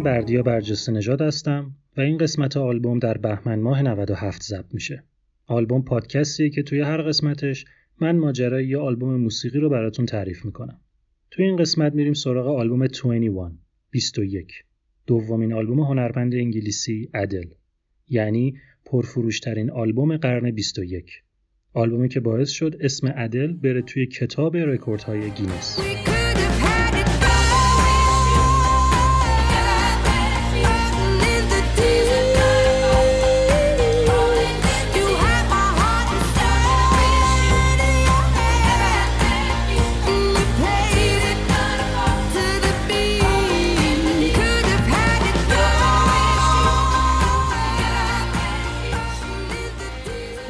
[0.00, 5.04] من بردیا برجسته نژاد هستم و این قسمت آلبوم در بهمن ماه 97 ضبط میشه.
[5.46, 7.64] آلبوم پادکستیه که توی هر قسمتش
[8.00, 10.80] من ماجرای یه آلبوم موسیقی رو براتون تعریف می‌کنم.
[11.30, 13.52] توی این قسمت میریم سراغ آلبوم 21
[13.90, 14.52] 21
[15.06, 17.46] دومین آلبوم هنرمند انگلیسی ادل
[18.08, 21.22] یعنی پرفروشترین آلبوم قرن 21
[21.72, 25.78] آلبومی که باعث شد اسم ادل بره توی کتاب رکوردهای گینس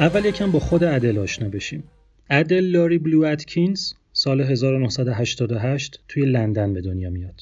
[0.00, 1.82] اول یکم با خود ادل آشنا بشیم.
[2.30, 7.40] ادل لاری بلو اتکینز سال 1988 توی لندن به دنیا میاد.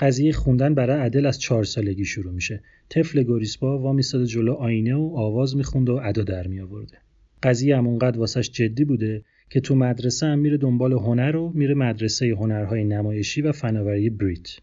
[0.00, 2.60] قضیه خوندن برای ادل از چهار سالگی شروع میشه.
[2.88, 6.96] طفل گریسپا وامیستاده جلو آینه و آواز میخونده و ادا در می آورده.
[7.42, 11.74] قضیه هم اونقدر واسش جدی بوده که تو مدرسه هم میره دنبال هنر و میره
[11.74, 14.56] مدرسه هنرهای نمایشی و فناوری بریت.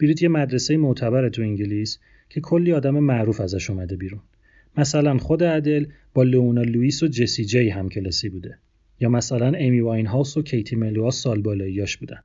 [0.00, 4.20] بریت یه مدرسه معتبر تو انگلیس که کلی آدم معروف ازش اومده بیرون.
[4.78, 8.58] مثلا خود ادل با لئونا لوئیس و جسی جی هم کلاسی بوده.
[9.00, 12.20] یا مثلا امی واین هاوس و کیتی ملوا سال بالاییاش بودن.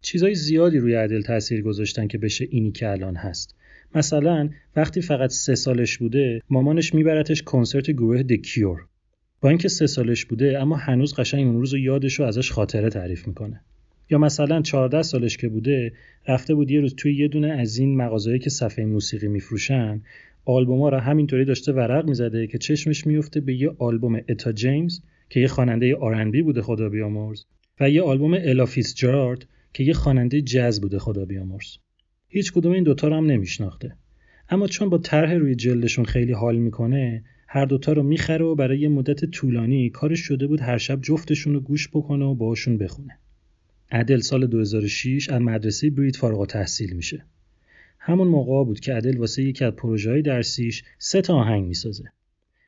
[0.00, 3.54] چیزای زیادی روی ادل تاثیر گذاشتن که بشه اینی که الان هست.
[3.94, 8.80] مثلا وقتی فقط سه سالش بوده مامانش میبرتش کنسرت گروه دکیور
[9.40, 13.28] با اینکه سه سالش بوده اما هنوز قشنگ اون روز یادش رو ازش خاطره تعریف
[13.28, 13.60] می‌کنه.
[14.10, 15.92] یا مثلا 14 سالش که بوده
[16.28, 20.00] رفته بود یه روز توی یه دونه از این مغازه‌ای که صفحه موسیقی میفروشن
[20.48, 25.40] آلبوما رو همینطوری داشته ورق می‌زده که چشمش میفته به یه آلبوم اتا جیمز که
[25.40, 27.44] یه خواننده آرنبی بوده خدا بیامرز
[27.80, 31.76] و یه آلبوم الافیس جارد که یه خواننده جز بوده خدا بیامرز.
[32.28, 33.96] هیچ کدوم این دوتا رو هم نمیشناخته.
[34.48, 38.78] اما چون با طرح روی جلدشون خیلی حال می‌کنه هر دوتا رو می‌خره و برای
[38.78, 43.18] یه مدت طولانی کارش شده بود هر شب جفتشون رو گوش بکنه و باشون بخونه.
[43.90, 47.24] عدل سال 2006 از مدرسه بریت فارغ تحصیل میشه.
[48.08, 49.72] همون موقع بود که عدل واسه یکی از
[50.06, 52.04] های درسیش سه تا آهنگ می‌سازه.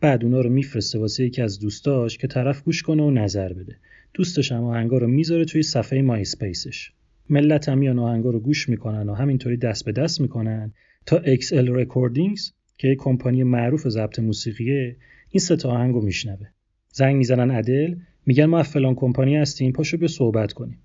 [0.00, 3.76] بعد اونا رو میفرسته واسه یکی از دوستاش که طرف گوش کنه و نظر بده.
[4.14, 6.92] دوستش هم آهنگا رو می‌ذاره توی صفحه مای اسپیسش
[7.30, 10.72] ملت هم میان آهنگا رو گوش می‌کنن و همینطوری دست به دست می‌کنن
[11.06, 14.96] تا XL Recordings که یک کمپانی معروف ضبط موسیقیه
[15.30, 16.46] این سه تا آهنگ رو میشنوه.
[16.92, 17.94] زنگ می‌زنن عدل
[18.26, 20.78] میگن ما از فلان کمپانی هستیم پاشو بیا صحبت کنیم.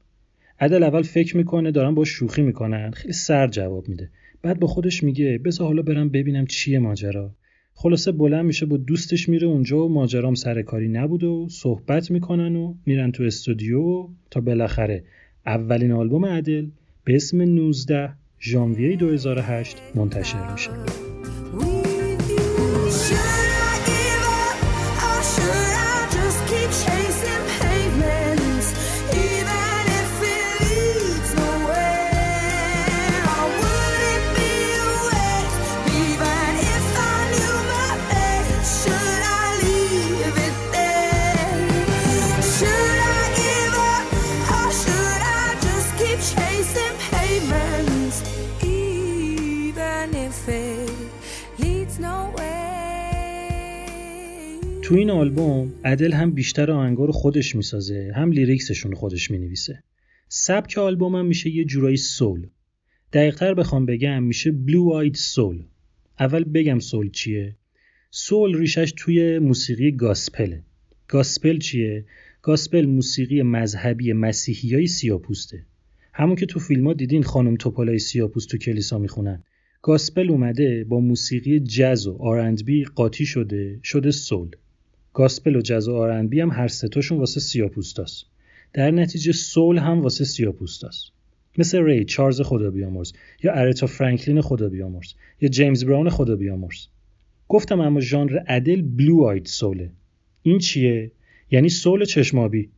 [0.59, 4.09] عدل اول فکر می‌کنه دارن با شوخی می‌کنن خیلی سر جواب میده.
[4.43, 7.35] بعد با خودش میگه بذار حالا برم ببینم چیه ماجرا.
[7.73, 12.75] خلاصه بلند میشه با دوستش میره اونجا و ماجرام سرکاری نبود و صحبت می‌کنن و
[12.85, 15.03] میرن تو استودیو تا بالاخره
[15.45, 16.67] اولین آلبوم ادل
[17.03, 20.69] به اسم 19 ژانویه 2008 منتشر میشه.
[54.81, 59.83] تو این آلبوم ادل هم بیشتر آهنگا رو خودش می‌سازه هم لیریکسشون خودش می‌نویسه.
[60.27, 62.47] سبک آلبوم هم میشه یه جورایی سول.
[63.13, 65.63] دقیقتر بخوام بگم میشه بلو آید سول
[66.19, 67.55] اول بگم سول چیه.
[68.11, 70.63] سول ریشش توی موسیقی گاسپله.
[71.07, 72.05] گاسپل چیه؟
[72.41, 75.65] گاسپل موسیقی مذهبی مسیحی های سیاپوسته.
[76.13, 79.43] همون که تو فیلم ها دیدین خانم توپالای سیاپوست تو کلیسا می‌خونن.
[79.85, 84.49] gospel اومده با موسیقی jazz و R&B قاطی شده شده soul.
[85.13, 88.25] gospel و jazz و R&B هم هر ستاشون واسه سیاپوستاست.
[88.73, 91.11] در نتیجه soul هم واسه سیاپوستاست.
[91.57, 93.13] مثل ری چارز خدا بیامرز
[93.43, 96.87] یا آرتا فرانکلین خدا بیامرز یا جیمز براون خدا بیامرز.
[97.47, 99.91] گفتم اما ژانر ادل blue-eyed soul ه.
[100.43, 101.11] این چیه؟
[101.51, 102.69] یعنی soul چشم‌آبی.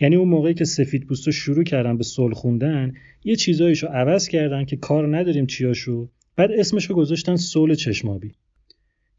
[0.00, 2.92] یعنی اون موقعی که سفید پوستا شروع کردن به soul خوندن
[3.24, 6.08] یه چیزایشو عوض کردن که کار نداریم چیاشو.
[6.36, 8.34] بعد اسمشو گذاشتن سول چشمابی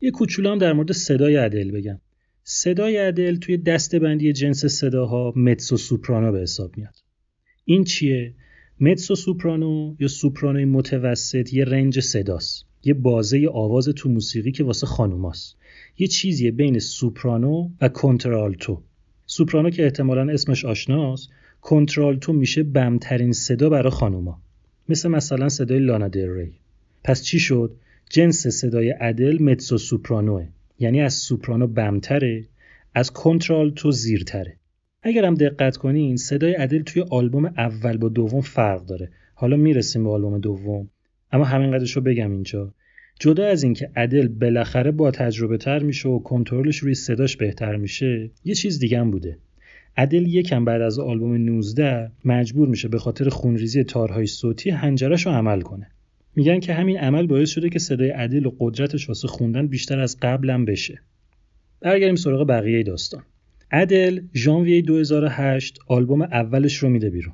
[0.03, 1.99] یه کوچولو هم در مورد صدای ادل بگم.
[2.43, 6.95] صدای ادل توی دستبندی جنس صداها متسو سوپرانو به حساب میاد.
[7.65, 8.33] این چیه؟
[8.79, 12.65] متسو سوپرانو یا سوپرانوی متوسط یه رنج صداست.
[12.83, 15.57] یه بازه آواز تو موسیقی که واسه خانوماست.
[15.97, 18.83] یه چیزیه بین سوپرانو و کنترالتو.
[19.25, 21.29] سوپرانو که احتمالا اسمش آشناست
[21.61, 24.41] کنترالتو میشه بمترین صدا برای خانوما.
[24.89, 26.62] مثل مثلا صدای لانا در ری.
[27.03, 27.75] پس چی شد؟
[28.09, 30.47] جنس صدای ادل متسو سوپرانوه
[30.79, 32.45] یعنی از سوپرانو بمتره
[32.95, 33.11] از
[33.75, 34.57] تو زیرتره.
[35.03, 39.11] اگر هم دقت کنین صدای ادل توی آلبوم اول با دوم فرق داره.
[39.33, 40.89] حالا می‌رسیم به آلبوم دوم.
[41.31, 42.73] اما همین قدرش رو بگم اینجا.
[43.19, 48.31] جدا از اینکه ادل بالاخره با تجربه تر میشه و کنترلش روی صداش بهتر میشه
[48.43, 49.37] یه چیز دیگه هم بوده.
[49.97, 55.31] ادل یکم بعد از آلبوم 19 مجبور میشه به خاطر خونریزی تارهای صوتی هنجرش رو
[55.31, 55.87] عمل کنه.
[56.35, 60.17] میگن که همین عمل باعث شده که صدای عدل و قدرتش واسه خوندن بیشتر از
[60.21, 61.01] قبلم بشه.
[61.81, 63.23] برگردیم سراغ بقیه داستان.
[63.71, 67.33] عدل ژانویه 2008 آلبوم اولش رو میده بیرون.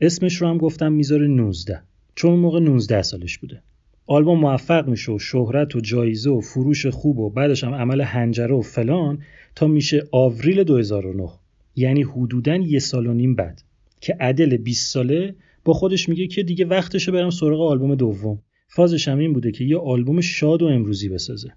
[0.00, 1.80] اسمش رو هم گفتم می‌ذاره 19
[2.14, 3.62] چون موقع 19 سالش بوده.
[4.06, 8.54] آلبوم موفق میشه و شهرت و جایزه و فروش خوب و بعدش هم عمل هنجره
[8.54, 9.18] و فلان
[9.54, 11.28] تا میشه آوریل 2009
[11.76, 13.62] یعنی حدوداً یه سال و نیم بعد.
[14.00, 18.42] که عدل 20 ساله با خودش میگه که دیگه وقتشه برم سراغ آلبوم دوم.
[18.68, 21.52] فازش هم این بوده که یه آلبوم شاد و امروزی بسازه.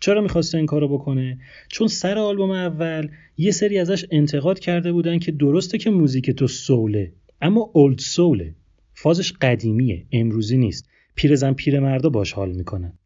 [0.00, 1.38] چرا می‌خواسته این کارو بکنه؟
[1.68, 6.46] چون سر آلبوم اول یه سری ازش انتقاد کرده بودن که درسته که موزیک تو
[6.46, 8.54] سوله اما اولد سوله
[8.94, 10.88] فازش قدیمیه امروزی نیست.
[11.14, 12.98] پیرزن پیرمردا باش حال می‌کنن.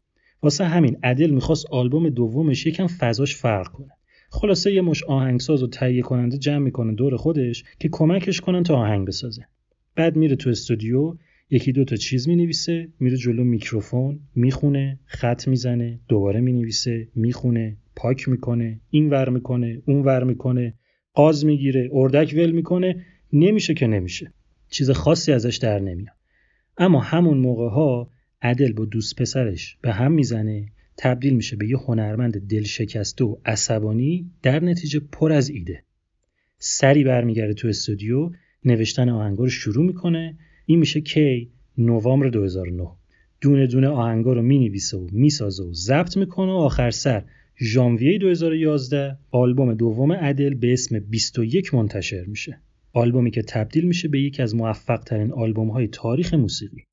[0.42, 3.90] واسه همین عدل می‌خواست آلبوم دومش یکم فضاش فرق کنه.
[4.30, 8.76] خلاصه یه مش آهنگساز و تهیه کننده جمع می‌کنه دور خودش که کمکش کنن تا
[8.76, 9.46] آهنگ بسازه.
[9.96, 11.16] بعد میره تو استودیو
[11.50, 18.28] یکی دو تا چیز می‌نویسه میره جلو میکروفون می‌خونه خط می‌زنه دوباره می‌نویسه می‌خونه پاک
[18.28, 20.74] می‌کنه این ور می‌کنه اون ور می‌کنه
[21.14, 24.32] قاز می‌گیره اردک ول می‌کنه نمیشه که نمیشه.
[24.68, 26.16] چیز خاصی ازش در نمیاد.
[26.78, 28.10] اما همون موقع ها
[28.42, 30.66] عدل با دوست پسرش به هم می‌زنه
[30.96, 35.84] تبدیل میشه به یه هنرمند دل شکسته و عصبانی در نتیجه پر از ایده.
[36.58, 38.30] سری برمیگرده تو استودیو
[38.64, 40.38] نوشتن آهنگا رو شروع می‌کنه.
[40.66, 42.88] این میشه کی نوامبر 2009
[43.40, 46.52] دونه دونه آهنگا رو می‌نویسه و می‌سازه و ضبط می‌کنه.
[46.52, 47.24] و آخر سر
[47.58, 52.60] ژانویه 2011 آلبوم دوم ادل به اسم 21 منتشر میشه.
[52.92, 56.84] آلبومی که تبدیل میشه به یکی از موفق ترین آلبوم های تاریخ موسیقی.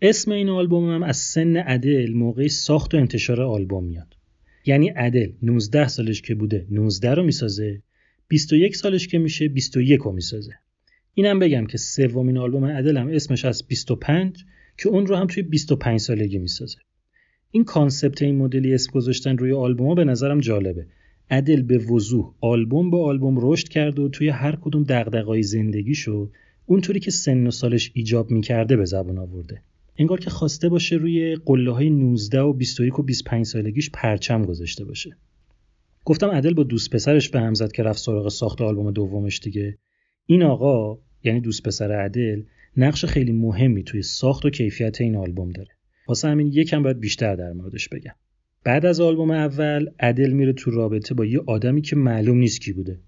[0.00, 4.16] اسم این آلبوم هم از سن ادل موقع ساخت و انتشار آلبوم میاد.
[4.66, 7.82] یعنی ادل 19 سالش که بوده 19 رو می‌سازه
[8.28, 10.52] 21 سالش که میشه 21 رو می‌سازه.
[11.14, 14.44] اینم بگم که سومین آلبوم ادل اسمش از 25
[14.78, 16.78] که اون رو هم توی 25 سالگی می‌سازه.
[17.50, 20.86] این concept این مدلی اسم گذاشتن روی آلبوم به نظرم جالبه.
[21.30, 26.30] ادل به وضوح آلبوم به آلبوم رشد کرده و توی هر کدوم دغدغه‌های زندگیشو
[26.66, 29.62] اونطوری که سن و سالش ایجاب می‌کرده به زبان آورده.
[29.98, 34.84] انگار که خواسته باشه روی قله های 19 و 21 و 25 سالگیش پرچم گذاشته
[34.84, 35.16] باشه.
[36.04, 39.78] گفتم عدل با دوست پسرش به هم زد که رفت سراغ ساخت آلبوم دومش دیگه.
[40.26, 42.42] این آقا یعنی دوست پسر عدل
[42.76, 45.68] نقش خیلی مهمی توی ساخت و کیفیت این آلبوم داره.
[46.08, 48.14] واسه همین یکم باید بیشتر در موردش بگم.
[48.64, 52.72] بعد از آلبوم اول عدل میره تو رابطه با یه آدمی که معلوم نیست کی
[52.72, 53.00] بوده.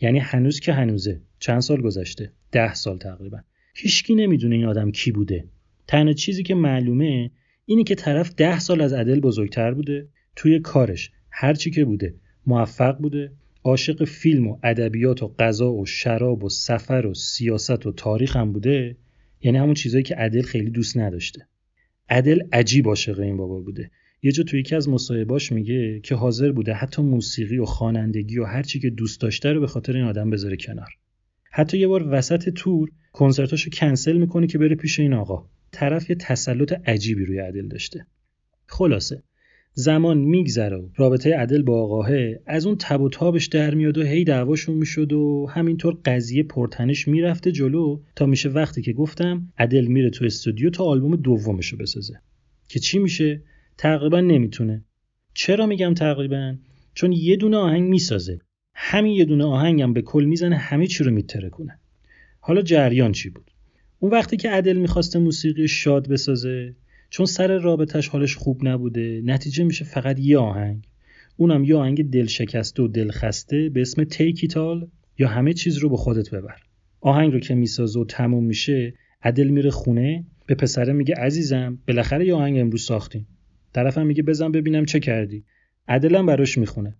[0.00, 1.20] یعنی هنوز که هنوزه.
[1.38, 3.38] چند سال گذشته؟ ده سال تقریبا.
[3.74, 5.44] هیچکی نمی‌دونه این آدم کی بوده.
[5.86, 7.30] تنها چیزی که معلومه
[7.66, 12.14] اینی که طرف ده سال از عدل بزرگتر بوده توی کارش هرچی که بوده
[12.46, 13.32] موفق بوده
[13.64, 18.52] عاشق فیلم و ادبیات و غذا و شراب و سفر و سیاست و تاریخ هم
[18.52, 18.96] بوده
[19.40, 21.46] یعنی همون چیزایی که عدل خیلی دوست نداشته.
[22.08, 23.90] عدل عجیب عاشق این بابا بوده.
[24.22, 28.44] یه جا توی یکی از مصاحبهاش میگه که حاضر بوده حتی موسیقی و خوانندگی و
[28.44, 30.90] هر چی که دوست داشته رو به خاطر این آدم بذاره کنار.
[31.50, 35.48] حتی یه بار وسط تور کنسرتاشو کنسل می‌کنه که بره پیش این آقا.
[35.72, 38.06] طرف یه تسلط عجیبی روی عدل داشته.
[38.66, 39.22] خلاصه
[39.76, 40.76] زمان میگذره.
[40.76, 42.08] و رابطه عدل با آقاه
[42.46, 47.08] از اون تب و تابش در میاد و هی دعواشون می‌شد و همینطور قضیه پرتنش
[47.08, 52.20] می‌رفته جلو تا میشه وقتی که گفتم عدل میره تو استودیو تا آلبوم دومشو بسازه.
[52.68, 53.42] که چی میشه؟
[53.78, 54.84] تقریبا نمی‌تونه.
[55.34, 56.54] چرا میگم تقریبا؟
[56.94, 58.38] چون یه دونه آهنگ می‌سازه.
[58.74, 61.78] همین یه دونه آهنگم به کل می‌زنه همه چی رو میتره کنه.
[62.40, 63.50] حالا جریان چی بود؟
[63.98, 66.74] اون وقتی که عدل می‌خواسته موسیقی شاد بسازه
[67.14, 70.86] چون سر رابطش حالش خوب نبوده نتیجه میشه فقط یه آهنگ.
[71.36, 75.88] اونم یه آهنگ دل شکسته و دل خسته به اسم تیکیتال یا همه چیز رو
[75.88, 76.56] به خودت ببر.
[77.00, 82.26] آهنگ رو که می‌سازه و تموم میشه عدل میره خونه به پسره میگه عزیزم بالاخره
[82.26, 83.26] یه آهنگ امروز ساختیم.
[83.72, 85.44] طرفم میگه بزن ببینم چه کردی.
[85.88, 86.96] عدلم براش می‌خونه.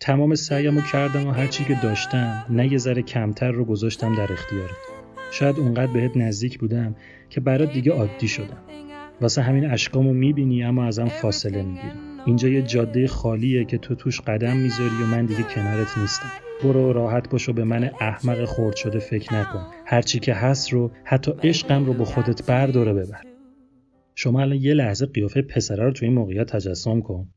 [0.00, 4.76] تمام سعیم کردم و هرچی که داشتم نه یه ذره کمتر رو گذاشتم در اختیارت.
[5.32, 6.96] شاید اونقدر بهت نزدیک بودم
[7.30, 8.89] که برات دیگه عادی شدم.
[9.20, 11.92] واسه همین اشکامو می‌بینی اما ازم فاصله می‌گیری.
[12.26, 16.30] اینجا یه جاده خالیه که تو توش قدم می‌ذاری و من دیگه کنارت نیستم.
[16.62, 19.66] برو راحت باش و به من احمق خورد شده فکر نکن.
[19.86, 23.22] هرچی که هست رو حتی عشقم رو به خودت برداره ببر.
[24.14, 27.28] شما الان یه لحظه قیافه پسره رو تو این موقعیت تجسم کن.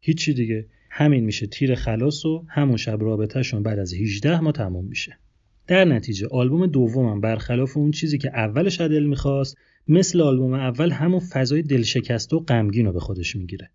[0.00, 0.66] هیچی دیگه.
[0.90, 5.18] همین میشه تیر خلاص و همون شب رابطهشون بعد از 18 ماه تموم میشه.
[5.66, 9.56] در نتیجه آلبوم دومم برخلاف اون چیزی که اولش عدل می‌خواست
[9.88, 13.70] مثل آلبوم اول همون فضای دلشکسته و غمگین رو به خودش می‌گیره.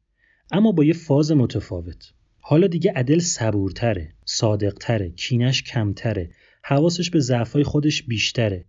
[0.51, 2.13] اما با یه فاز متفاوت.
[2.39, 6.29] حالا دیگه عدل صبورتره صادقتره کینش کمتره
[6.63, 8.65] حواسش به ضعفای خودش بیشتره.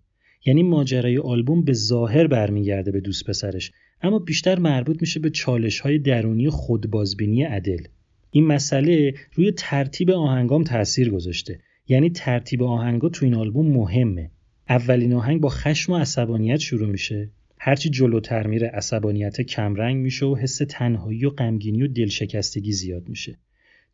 [0.46, 3.72] یعنی ماجرای آلبوم به ظاهر برمیگرده به دوست پسرش
[4.02, 7.82] اما بیشتر مربوط میشه به چالش های درونی خودبازبینی عدل.
[8.30, 11.60] این مسئله روی ترتیب آهنگام تاثیر گذاشته.
[11.88, 14.30] یعنی ترتیب آهنگا تو این آلبوم مهمه.
[14.68, 17.30] اولین آهنگ با خشم و عصبانیت شروع میشه.
[17.58, 23.38] هرچی جلوتر میره عصبانیت کمرنگ میشه و حس تنهایی و غمگینی و دلشکستگی زیاد میشه.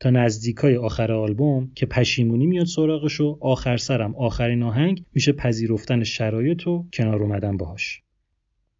[0.00, 6.04] تا نزدیکای آخر آلبوم که پشیمونی میاد سراغش و آخر سرم آخرین آهنگ میشه پذیرفتن
[6.04, 8.02] شرایط و کنار اومدن باهاش.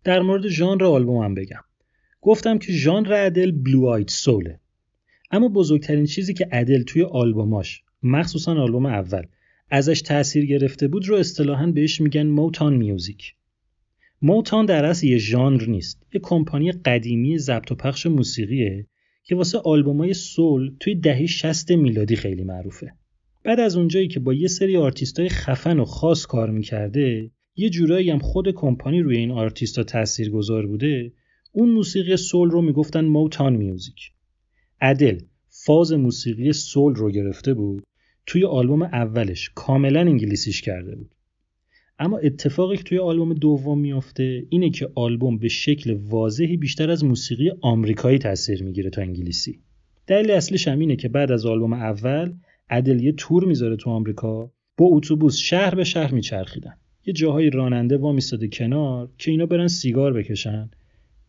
[0.04, 1.64] در مورد ژانر آلبومم بگم.
[2.20, 4.60] گفتم که ژانر ادل blue-eyed soul ه
[5.30, 9.22] اما بزرگترین چیزی که ادل توی آلبوماش مخصوصا آلبوم اول
[9.70, 13.34] ازش تاثیر گرفته بود رو اصطلاحا بهش میگن Motown music.
[14.22, 18.86] Motown در اصل یه ژانر نیست یه کمپانی قدیمی ضبط و پخش موسیقیه
[19.24, 22.92] که واسه آلبومای soul توی دهه 60 میلادی خیلی معروفه.
[23.44, 28.10] بعد از اونجایی که با یه سری آرتیستای خفن و خاص کار می‌کرده یه جورایی
[28.10, 31.12] هم خود کمپانی روی این آرتیستا تأثیر گذار بوده
[31.52, 34.12] اون موسیقی سول رو می‌گفتن موتان میوزیک.
[34.80, 37.82] ادل فاز موسیقی سول رو گرفته بود
[38.30, 41.10] توی آلبوم اولش کاملا انگلیسیش کرده بود.
[41.98, 47.04] اما اتفاقی که توی آلبوم دوم میافته اینه که آلبوم به شکل واضحی بیشتر از
[47.04, 49.60] موسیقی آمریکایی تاثیر می‌گیره تا انگلیسی.
[50.06, 52.32] دلیل اصلیش هم اینه که بعد از آلبوم اول
[52.70, 56.74] ادل یه تور می‌ذاره تو آمریکا با اتوبوس شهر به شهر میچرخیدن.
[57.06, 60.70] یه جاهای راننده وامیستاده کنار که اینا برن سیگار بکشن.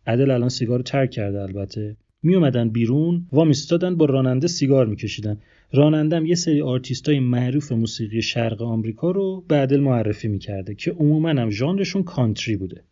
[0.07, 1.97] ادل الان سیگار رو ترک کرده البته.
[2.23, 5.37] می اومدن بیرون وامیستادن با راننده سیگار میکشیدن.
[5.73, 11.29] رانندم یه سری آرتیستای معروف موسیقی شرق آمریکا رو به ادل معرفی می‌کرده که عموما
[11.29, 12.83] هم ژانرشون country بوده.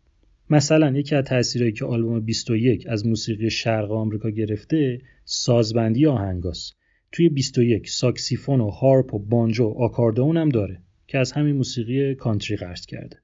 [0.50, 6.76] مثلا یکی از تاثیرهایی که آلبوم 21 از موسیقی شرق آمریکا گرفته سازبندی آهنگاست.
[7.12, 12.14] توی 21 ساکسیفون و harp و بانجو و آکاردئون هم داره که از همین موسیقی
[12.14, 13.16] country قرض کرده.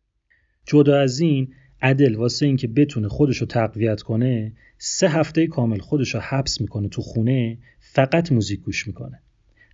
[0.67, 6.15] جدا از این ادل واسه اینکه بتونه خودش رو تقویت کنه سه هفته کامل خودش
[6.15, 9.23] رو حبس می‌کنه تو خونه فقط موزیک گوش می‌کنه.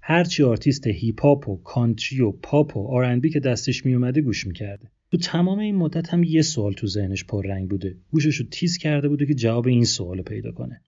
[0.05, 4.91] هرچی آرتیست هیپ هاپ و country و پاپ و R&B که دستش میومده گوش می‌کرده.
[5.11, 7.97] تو تمام این مدت هم یه سوال تو ذهنش پررنگ بوده.
[8.11, 10.81] گوشش رو تیز کرده بوده که جواب این سوال رو پیدا کنه.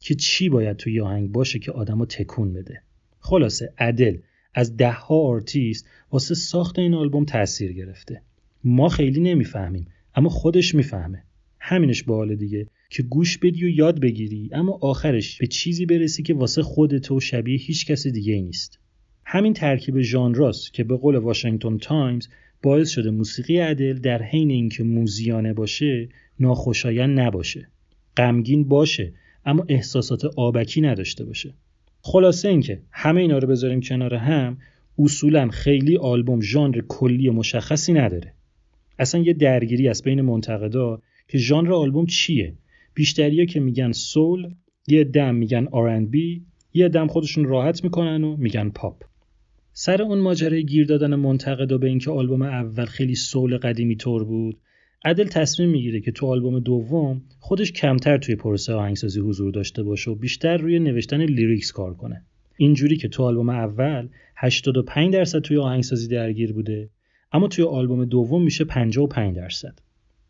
[0.00, 2.82] که چی باید توی آهنگ باشه که آدمو تکون بده.
[3.18, 4.18] خلاصه ادل
[4.54, 8.22] از ده ها آرتیست واسه ساخت این آلبوم تاثیر گرفته.
[8.64, 11.24] ما خیلی نمی‌فهمیم اما خودش می‌فهمه.
[11.60, 12.66] همینش باحال دیگه.
[12.92, 17.20] که گوش بدی و یاد بگیری اما آخرش به چیزی برسی که واسه خودت و
[17.20, 18.78] شبیه هیچ کس دیگه نیست.
[19.24, 22.28] همین ترکیب ژانراست که به قول واشنگتن تایمز
[22.62, 26.08] باعث شده موسیقی ادل در حین اینکه موزیانه باشه
[26.40, 27.68] ناخوشایند نباشه.
[28.16, 29.12] غمگین باشه
[29.46, 31.54] اما احساسات آبکی نداشته باشه.
[32.00, 34.58] خلاصه اینکه همه اینا رو بذاریم کنار هم
[34.98, 38.34] اصولا خیلی آلبوم ژانر کلی مشخصی نداره.
[38.98, 42.54] اصلا یه درگیری از بین منتقدا که ژانر آلبوم چیه؟
[42.94, 44.54] بیشتریا که میگن سول
[44.86, 46.16] یه دم میگن R&B
[46.74, 49.02] یه دم خودشون راحت می‌کنن و میگن پاپ.
[49.72, 54.56] سر اون ماجرای گیر دادن منتقدا به اینکه آلبوم اول خیلی سول قدیمی طور بود
[55.04, 60.10] ادل تصمیم می‌گیره که تو آلبوم دوم خودش کمتر توی پروسه آهنگسازی حضور داشته باشه
[60.10, 62.24] و بیشتر روی نوشتن lyrics کار کنه.
[62.56, 66.90] اینجوری که تو آلبوم اول 85 درصد توی آهنگسازی درگیر بوده
[67.32, 69.78] اما توی آلبوم دوم میشه 55 درصد.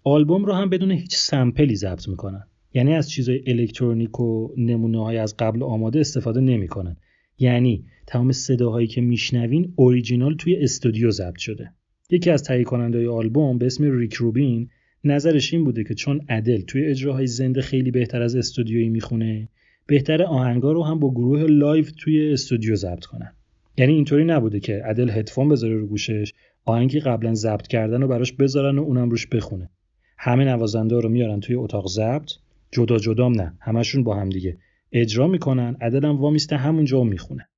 [0.04, 2.47] آلبوم رو هم بدون هیچ sample ی ضبط می‌کنن.
[2.75, 6.97] یعنی از چیزای الکترونیک و نمونه های از قبل آماده استفاده نمی‌کنن.
[7.38, 11.73] یعنی تمام صداهایی که میشنوین اوریجینال توی استودیو ضبط شده.
[12.11, 14.69] یکی از تهیه کننده آلبوم به اسم ریک روبین
[15.05, 19.49] نظرش این بوده که چون ادل توی اجراهای زنده خیلی بهتر از استودیویی می‌خونه
[19.87, 23.33] بهتر آهنگا رو هم با گروه live توی استودیو ضبط کنن.
[23.79, 26.33] یعنی اینطوری نبوده که ادل هدفون بذاره رو گوشش
[26.64, 29.71] آهنگی قبلا ضبط کردن و براش بذارن و اونم روش بخونه.
[30.19, 32.33] همه نوازنده رو میارن توی اتاق ضبط.
[32.73, 34.59] جدا جدام نه همشون با هم دیگه.
[34.93, 37.49] اجرا می‌کنن ادلم وامیسته همونجا و می‌خونه.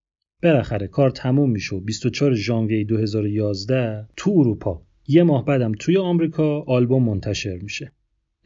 [0.42, 4.82] بالاخره کار تموم میشه و 24 ژانویه 2011 تو اروپا.
[5.08, 7.92] یه ماه بعدم توی آمریکا آلبوم منتشر میشه.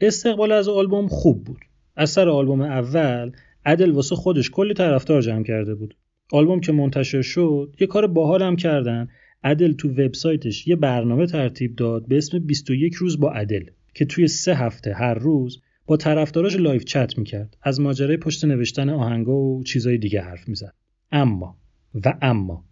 [0.01, 1.59] استقبال از آلبوم خوب بود.
[1.95, 3.31] از آلبوم اول
[3.65, 5.97] ادل واسه خودش کلی طرفدار جمع کرده بود.
[6.31, 9.07] آلبوم که منتشر شد یه کار باحال هم کردن.
[9.43, 14.27] ادل تو وبسایتش یه برنامه ترتیب داد به اسم 21 روز با ادل که توی
[14.27, 17.57] سه هفته هر روز با طرفداراش live chat می‌کرد.
[17.61, 20.73] از ماجرای پشت نوشتن آهنگا و چیزای دیگه حرف می‌زد.
[21.11, 21.57] اما
[22.05, 22.65] و اما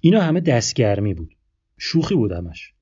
[0.00, 1.34] اینا همه دستگرمی بود.
[1.78, 2.72] شوخی بود همش.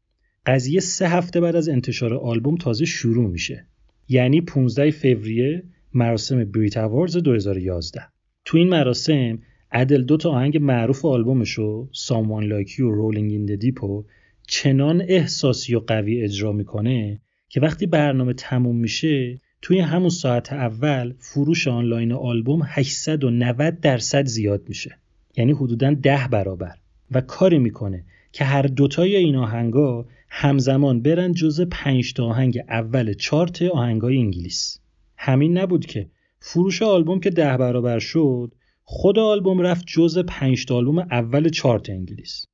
[0.47, 3.67] قضیه سه هفته بعد از انتشار آلبوم تازه شروع میشه.
[4.09, 5.63] یعنی 15 فوریه
[5.95, 8.01] مراسم Brit Awards 2011
[8.45, 9.39] تو این مراسم
[9.73, 14.05] ادل دو تا آهنگ معروف آلبومشو Someone Like You و Rolling in the Deep رو
[14.47, 21.15] چنان احساسی و قوی اجرا می‌کنه که وقتی برنامه تموم میشه توی همون ساعت اول
[21.19, 24.99] فروش آنلاین آلبوم 890 درصد زیاد میشه.
[25.37, 26.75] یعنی حدودا ده برابر.
[27.11, 33.13] و کاری می‌کنه که هر دوتای این آهنگا همزمان برن جز پنج تا آهنگ اول
[33.13, 34.79] چارت آهنگای انگلیس.
[35.17, 40.77] همین نبود که فروش آلبوم که ده برابر شد خود آلبوم رفت جز پنج تا
[40.77, 42.47] آلبوم اول چارت انگلیس.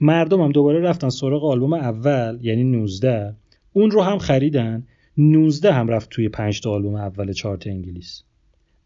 [0.00, 3.36] مردم هم دوباره رفتن سراغ آلبوم اول یعنی 19
[3.72, 4.86] اون رو هم خریدن
[5.22, 8.22] 19 هم رفت توی 5 تا آلبوم اول چارت انگلیس.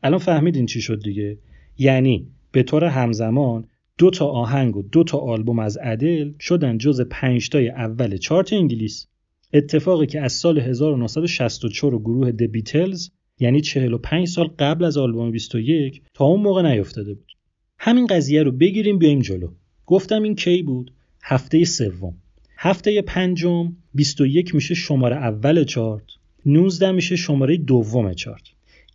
[0.03, 1.39] الان فهمیدین چی شد دیگه؟
[1.79, 3.67] یعنی به طور همزمان
[3.99, 8.53] دو تا آهنگ و دو تا آلبوم از ادل شدن جز 5 تای اول چارت
[8.53, 9.07] انگلیس.
[9.53, 16.03] اتفاقی که از سال 1964 گروه د بیتلز یعنی 45 سال قبل از آلبوم 21
[16.15, 17.33] تا اون موقع نیفتاده بود.
[17.79, 19.49] همین قضیه رو بگیریم بیایم جلو.
[19.87, 20.93] گفتم این کی بود؟
[21.23, 22.15] هفته سوم.
[22.57, 26.05] هفته پنجم 21 میشه شماره اول چارت.
[26.47, 28.43] 19 میشه شماره دوم چارت.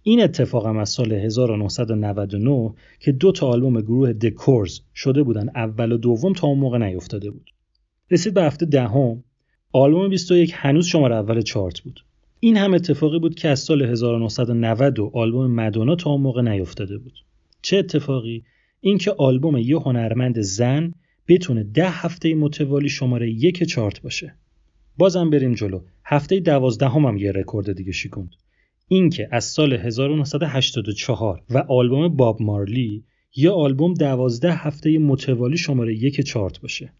[0.04, 5.92] این اتفاق هم از سال 1999 که دو تا آلبوم گروه دکورز شده بودن اول
[5.92, 7.52] و دوم تا اون موقع نیفتاده بود.
[8.12, 9.24] رسید به هفته دهم
[9.74, 12.06] آلبوم 21 هنوز شماره اول چارت بود.
[12.40, 16.98] این هم اتفاقی بود که از سال 1990 و آلبوم مدونا تا اون موقع نیفتاده
[16.98, 17.14] بود.
[17.62, 18.44] چه اتفاقی؟
[18.82, 20.94] اینکه آلبوم یه هنرمند زن
[21.28, 24.36] بتونه ده هفته متوالی شماره یک چارت باشه.
[24.98, 25.80] بازم بریم جلو.
[26.12, 26.44] هفته
[26.86, 28.30] هم یه رکورد دیگه شکوند.
[28.88, 33.04] اینکه از سال 1984 و آلبوم باب مارلی
[33.36, 36.94] یه آلبوم دوازده هفته متوالی شماره یک چارت باشه.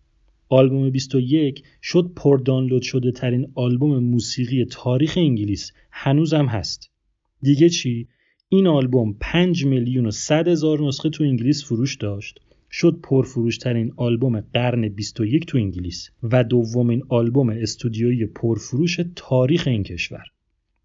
[0.50, 5.72] آلبوم 21 شد پر دانلود شده ترین آلبوم موسیقی تاریخ انگلیس.
[5.92, 6.92] هنوزم هست.
[7.42, 8.08] دیگه چی؟
[8.50, 12.40] این آلبوم 5 میلیون و 100 هزار نسخه تو انگلیس فروش داشت.
[12.72, 20.24] شد پرفروشترین آلبوم قرن 21 تو انگلیس و دومین آلبوم استودیویی پرفروش تاریخ این کشور.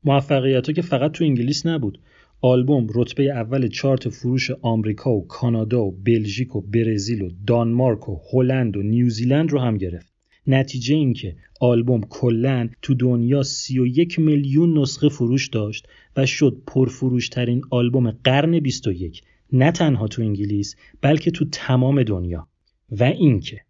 [0.04, 2.00] موفقیت که فقط تو انگلیس نبود.
[2.40, 8.18] آلبوم رتبه اول چارت فروش آمریکا و کانادا و بلژیک و برزیل و دانمارک و
[8.32, 10.14] هلند و نیوزیلند رو هم گرفت.
[10.46, 17.62] نتیجه این که آلبوم کلا تو دنیا 31 میلیون نسخه فروش داشت و شد پرفروشترین
[17.70, 19.22] آلبوم قرن 21
[19.54, 22.48] نه تنها تو انگلیس بلکه تو تمام دنیا
[22.90, 23.60] و اینکه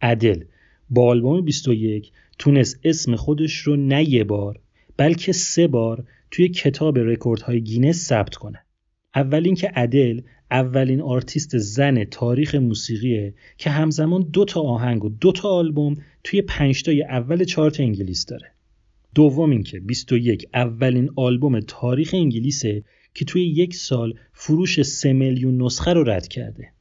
[0.00, 0.44] ادل
[0.90, 4.60] با آلبوم 21 تونست اسم خودش رو نه یه بار
[4.96, 8.58] بلکه سه بار توی کتاب رکوردهای گینس ثبت کنه.
[9.14, 15.32] اول اینکه ادل اولین آرتیست زن تاریخ موسیقیه که همزمان دو تا آهنگ و دو
[15.32, 18.52] تا آلبوم توی پنجتای اول چارت انگلیس داره.
[19.14, 25.92] دوم اینکه 21 اولین آلبوم تاریخ انگلیسه که توی یک سال فروش 3 میلیون نسخه
[25.92, 26.72] رو رد کرده.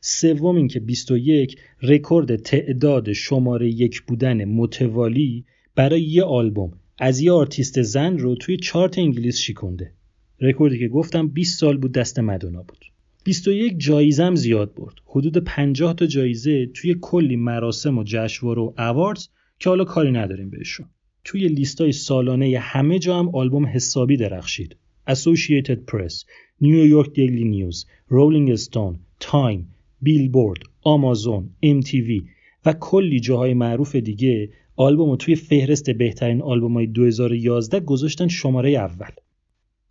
[0.00, 7.82] سوم اینکه 21 رکورد تعداد شماره یک بودن متوالی برای یه آلبوم از یه آرتیست
[7.82, 9.92] زن رو توی چارت انگلیس شیکنده.
[10.40, 12.84] رکوردی که گفتم 20 سال بود دست مدونا بود.
[13.24, 14.94] 21 جایزم زیاد برد.
[15.06, 19.28] حدود 50 تا جایزه توی کلی مراسم و جشنواره و awards
[19.58, 20.86] که حالا کاری نداریم بهشون.
[21.24, 24.76] توی لیستای سالانه همه جا هم آلبوم حسابی درخشید.
[25.10, 26.24] Associated Press،
[26.60, 29.68] نیویورک دیلی نیوز، رولینگ استون، تایم،
[30.02, 32.22] بیلبورد، آمازون، MTV
[32.66, 39.10] و کلی جاهای معروف دیگه آلبوم توی فهرست بهترین آلبوم های 2011 گذاشتن شماره اول.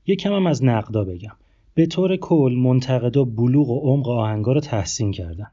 [0.08, 1.36] یکم هم از نقدا بگم.
[1.74, 5.48] به طور کل منتقدا بلوغ و عمق آهنگا رو تحسین کردن.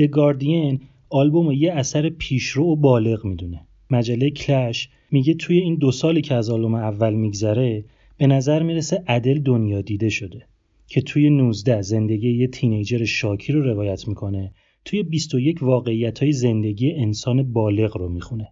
[0.00, 3.66] The Guardian آلبوم یه اثر پیشرو و بالغ می‌دونه.
[3.90, 7.84] مجله کلش میگه توی این دو سالی که از آلبوم اول میگذره
[8.16, 10.46] به نظر می‌رسه ادل دنیا دیده شده
[10.86, 14.52] که توی 19 زندگی یه teenager شاکی رو روایت می‌کنه.
[14.84, 18.48] توی 21 واقعیت های زندگی انسان بالغ رو می‌خونه.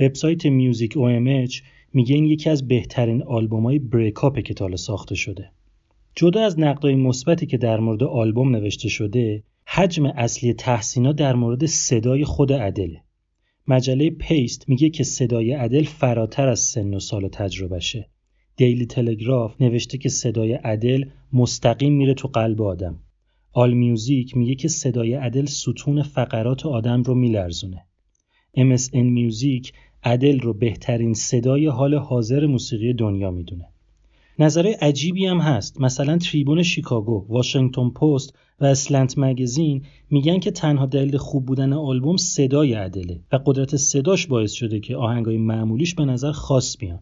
[0.00, 5.50] وبسایت musicOMH میگه این یکی از بهترین آلبوم های breakup که تا حالا ساخته شده.
[6.16, 11.66] جدا از نقدای مثبتی که در مورد آلبوم نوشته شده حجم اصلی تحسینا در مورد
[11.66, 13.02] صدای خود ادله.
[13.68, 18.08] مجله Paste میگه که صدای ادل فراتر از سن و سال تجربهشه.
[18.56, 22.98] Daily Telegraph نوشته که صدای ادل مستقیم میره تو قلب آدم.
[23.52, 27.86] AllMusic میگه که صدای ادل ستون فقرات آدم رو میلرزونه.
[28.56, 33.68] MSN Music ادل رو بهترین صدای حال حاضر موسیقی دنیا می‌دونه.
[34.38, 35.80] نظرهای عجیبی هم هست.
[35.80, 42.16] مثلا تریبون شیکاگو، واشنگتن پست و Slant Magazine میگن که تنها دلیل خوب بودن آلبوم
[42.16, 47.00] صدای ادله و قدرت صداش باعث شده که آهنگای معمولیش به نظر خاص بیان.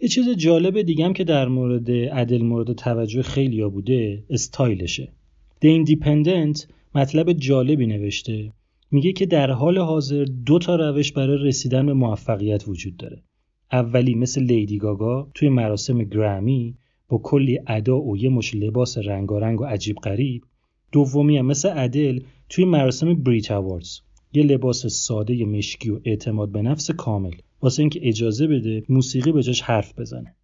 [0.00, 5.12] یه چیز جالب دیگم که در مورد عدل مورد توجه خیلی بوده استایلشه.
[5.64, 8.52] The Independent مطلب جالبی نوشته.
[8.90, 13.22] میگه که در حال حاضر دو تا روش برای رسیدن به موفقیت وجود داره.
[13.72, 16.76] اولی مثل لیدی گاگا توی مراسم گرمی
[17.08, 20.42] با کلی ادا و یه مش لباس رنگارنگ و عجیب غریب.
[20.92, 24.00] دومی هم مثل عدل توی مراسم بریت اواردز
[24.32, 27.34] یه لباس ساده مشکی و اعتماد به نفس کامل.
[27.62, 30.34] واسه اینکه اجازه بده موسیقی به جاش حرف بزنه.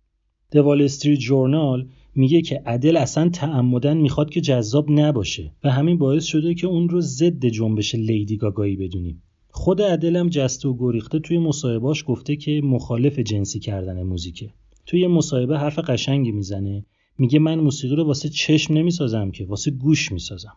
[0.50, 6.24] دوال استریت جورنال میگه که عدل اصلا تعمدن می‌خواد که جذاب نباشه و همین باعث
[6.24, 9.22] شده که اون رو ضد جنبش لیدی گاگایی بدونیم.
[9.48, 14.50] خود عدل هم جست و گریخته توی مصاحبهاش گفته که مخالف جنسی کردن موزیکه.
[14.86, 16.84] توی مصاحبه حرف قشنگی می‌زنه
[17.18, 20.56] میگه من موسیقی رو واسه چشم نمی‌سازم که واسه گوش می‌سازم.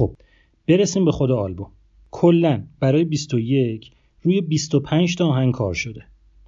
[0.00, 0.16] خب
[0.68, 1.70] برسیم به خود آلبوم.
[2.10, 3.90] کلا برای 21
[4.22, 6.02] روی 25 تا آهنگ کار شده.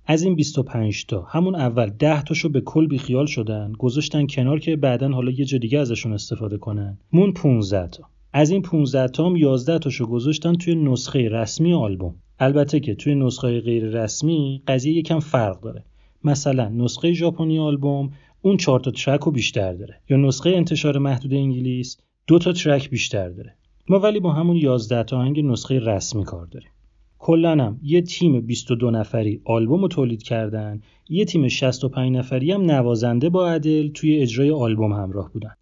[0.07, 4.77] از این 25 تا همون اول 10 تاشو به کل بیخیال شدن گذاشتن کنار که
[4.77, 6.99] بعدا حالا یه جا دیگه ازشون استفاده کنن.
[7.13, 8.05] مون 15 تا.
[8.33, 12.15] از این 15 تا هم 11 تاشو گذاشتن توی نسخه رسمی آلبوم.
[12.39, 15.85] البته که توی نسخه غیر رسمی قضیه یکم فرق داره.
[16.25, 18.13] مثلا نسخه ژاپنی آلبوم
[18.43, 20.01] اون 4 تا ترک رو بیشتر داره.
[20.11, 23.55] یا نسخه انتشار محدود انگلیس دو تا ترک بیشتر داره.
[23.89, 26.71] ما ولی با همون 11 تا آهنگ نسخه رسمی کار داریم.
[27.19, 33.29] کلنم یه تیم 22 نفری آلبوم رو تولید کردن یه تیم 65 نفری هم نوازنده
[33.29, 35.55] با عدل توی اجرای آلبوم همراه بودن.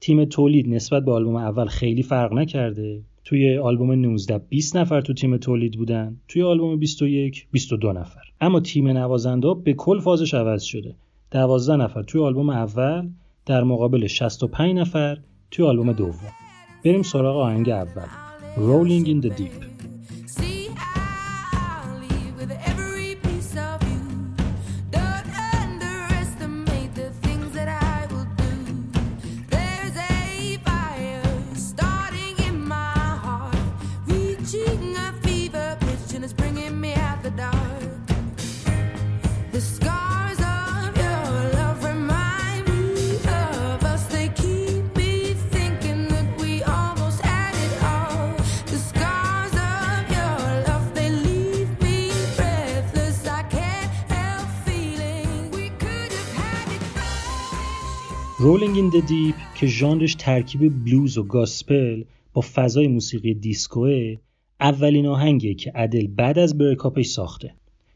[0.00, 3.02] تیم تولید نسبت به آلبوم اول خیلی فرق نکرده.
[3.24, 8.22] توی آلبوم 19 20 نفر تو تیم تولید بودن توی آلبوم 21 22 نفر.
[8.40, 10.94] اما تیم نوازنده به کل فازش عوض شده.
[11.30, 13.08] 12 نفر توی آلبوم اول
[13.46, 15.18] در مقابل 65 نفر
[15.50, 16.14] توی آلبوم دوم.
[16.84, 18.08] بریم سراغ آهنگ اول.
[18.56, 19.79] Rolling in the Deep.
[58.42, 64.16] Rolling in the Deep که ژانرش ترکیب بلوز و گاسپل با فضای موسیقی دیسکوه
[64.60, 67.54] اولین آهنگیه که ادل بعد از breakup ش ساخته.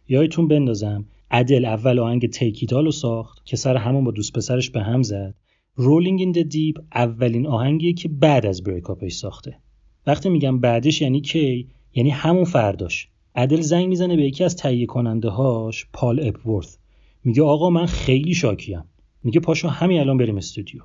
[0.08, 4.32] یادتون بندازم ادل اول آهنگ Take It All رو ساخت که سر همون با دوست
[4.32, 5.34] پسرش به هم زد.
[5.74, 9.58] Rolling in the Deep اولین آهنگیه که بعد از breakup ش ساخته.
[10.06, 13.08] وقتی میگم بعدش یعنی کی؟ یعنی همون فرداش.
[13.34, 16.76] ادل زنگ می‌زنه به یکی از تهیه کننده هاش پال اپورث
[17.24, 18.84] میگه آقا من خیلی شاکیم.
[19.24, 20.80] میگه پاشو همین الان بریم استودیو.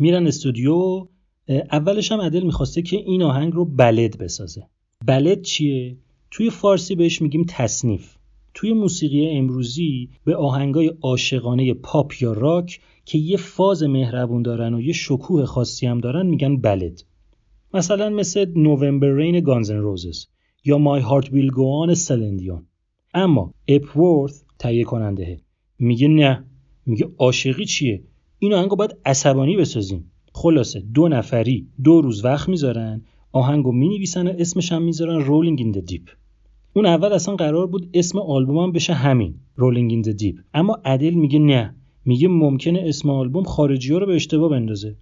[0.00, 1.06] میرن استودیو
[1.48, 4.68] اولش هم عدل می‌خواسته که این آهنگ رو بلد بسازه.
[5.06, 5.96] بلد چیه؟
[6.30, 8.14] توی فارسی بهش میگیم تصنیف.
[8.54, 14.80] توی موسیقی امروزی به آهنگای عاشقانه پاپ یا راک که یه فاز مهربون دارن و
[14.80, 17.04] یه شکوه خاصی هم دارن میگن بلد.
[17.74, 20.26] مثلا مثل نوامبر رین گانزن روزز
[20.64, 22.66] یا مای هارت ویل گو سلندیون.
[23.14, 25.40] اما اپورث تهیه کننده
[25.78, 26.44] میگه نه.
[26.86, 28.02] میگه عاشقی چیه؟
[28.38, 30.10] این آهنگو باید عصبانی بسازیم.
[30.32, 35.70] خلاصه دو نفری دو روز وقت می‌ذارن آهنگو می‌نویسن و اسمش هم می‌ذارن Rolling in
[35.70, 36.10] the Deep
[36.72, 41.14] اون اول اصلا قرار بود اسم آلبوم بشه همین Rolling in the Deep اما ادل
[41.14, 41.74] میگه نه.
[42.04, 44.96] میگه ممکنه اسم آلبوم خارجی ها رو به اشتباه بندازه.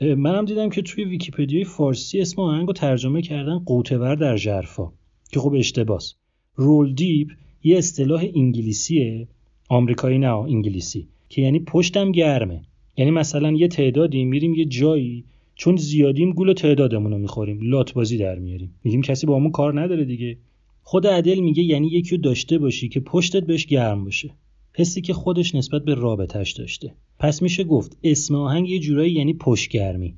[0.00, 4.92] منم دیدم که توی ویکیپدیای فارسی اسم آهنگو ترجمه کردن غوطه‌ور در ژرفا
[5.32, 6.14] که خب اشتباس.
[6.54, 7.28] رول دیپ
[7.64, 9.28] یه اصطلاح انگلیسیه.
[9.68, 11.08] آمریکایی نه انگلیسی.
[11.28, 12.62] که یعنی پشتم گرمه.
[12.96, 18.18] یعنی مثلا یه تعدادی میریم یه جایی چون زیادیم گول تعدادمون رو می‌خوریم لات بازی
[18.18, 18.74] در میاریم.
[18.84, 20.36] میگیم کسی با همون کار نداره دیگه.
[20.82, 24.30] خود عدل میگه یعنی یکی داشته باشی که پشتت بهش گرم باشه.
[24.72, 26.94] حسی که خودش نسبت به رابطش داشته.
[27.18, 30.14] پس میشه گفت اسم آهنگ یه جورایی یعنی پشت گرمی.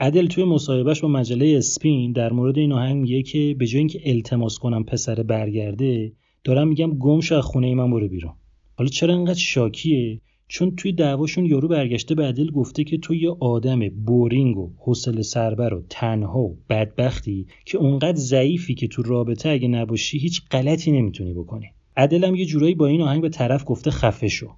[0.00, 4.00] عدل توی مصاحبهش با مجله اسپین در مورد این آهنگ میگه که به جای اینکه
[4.04, 6.12] التماس کنم پسر برگرده
[6.44, 8.32] دارم میگم گم از خونه ای من برو بیرون.
[8.74, 13.30] حالا چرا انقدر شاکیه؟ چون توی دعواشون یارو برگشته به عدل گفته که تو یه
[13.40, 19.48] آدم بورینگ و حوصله سربر و تنها و بدبختی که اونقدر ضعیفی که تو رابطه
[19.48, 21.66] اگه نباشی هیچ غلطی نمی‌تونی بکنی.
[21.96, 24.50] عدل هم یه جورایی با این آهنگ به طرف گفته خفه شو.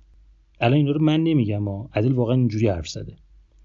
[0.61, 1.91] الان اینا رو من نمیگم ها.
[1.95, 3.17] عدل واقعا اینجوری حرف زده.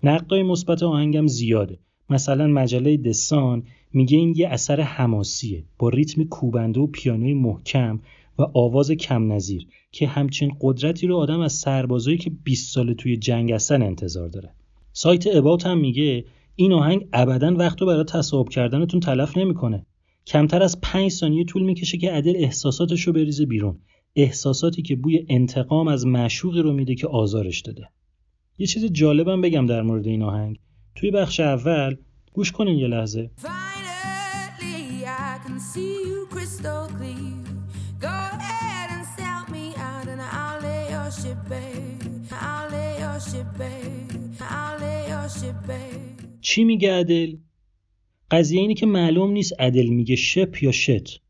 [0.03, 1.79] نقدای مثبت آهنگم زیاده.
[2.09, 5.63] مثلا مجله دسان میگه این یه اثر حماسیه.
[5.79, 7.99] با ریتم کوبنده و پیانوی محکم
[8.39, 13.17] و آواز کم نظیر که همچین قدرتی رو آدم از سربازایی که 20 سال توی
[13.17, 14.49] جنگ هستن انتظار داره.
[14.93, 19.85] سایت اباوت هم میگه این آهنگ ابدا وقت رو برای تصاحب کردنتون تلف نمی‌کنه.
[20.27, 23.79] کمتر از 5 ثانیه طول می‌کشه که عدل احساساتش رو بریزه بیرون.
[24.15, 27.89] احساساتی که بوی انتقام از معشوقی رو میده که آزارش داده.
[28.57, 30.59] یه چیز جالبم بگم در مورد این آهنگ.
[30.95, 31.95] توی بخش اول
[32.33, 33.31] گوش کنین یه لحظه.
[46.53, 47.35] چی میگه عدل؟
[48.31, 51.21] قضیه اینه که معلوم نیست عدل میگه شپ یا شت.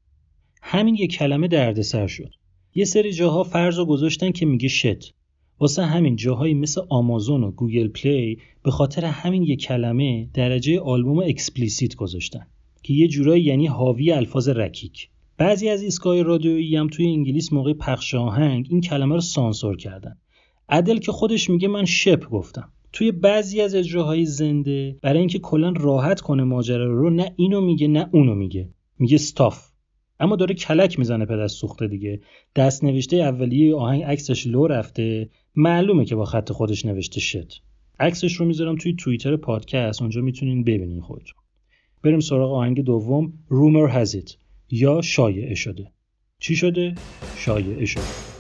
[0.62, 2.34] همین یه کلمه دردسر شد.
[2.76, 5.14] یه سری جاها فرض رو گذاشتن که میگه shit.
[5.60, 11.20] واسه همین جاهایی مثل آمازون و Google Play به خاطر همین یه کلمه درجه آلبوم
[11.20, 12.48] explicit گذاشتن.
[12.84, 15.10] که یه جورایی یعنی حاوی الفاظ رکیک.
[15.38, 20.18] بعضی از ایستگاه رادیویی هم توی انگلیس موقع پخش آهنگ این کلمه رو سانسور کردن.
[20.70, 22.72] ادل که خودش میگه من ship گفتم.
[22.94, 27.88] توی بعضی از اجراهای زنده برای اینکه کلا راحت کنه ماجرا رو نه اینو میگه
[27.88, 28.70] نه اونو میگه.
[29.00, 29.70] میگه ستاف
[30.20, 32.22] اما داره کلک می‌زنه پدر سوخته دیگه.
[32.56, 35.30] دست نوشته اولیه آهنگ عکسش لو رفته.
[35.56, 37.62] معلومه که با خط خودش نوشته شت
[38.00, 40.02] عکسش رو می‌ذارم توی توییتر پادکست.
[40.02, 41.38] اونجا می‌تونین ببینین خودتون.
[42.04, 43.34] بریم سراغ آهنگ دوم.
[43.48, 44.36] رومر هزیت
[44.70, 45.92] یا شایعه شده.
[46.40, 46.96] چی شده؟
[47.38, 48.33] شایعه شده.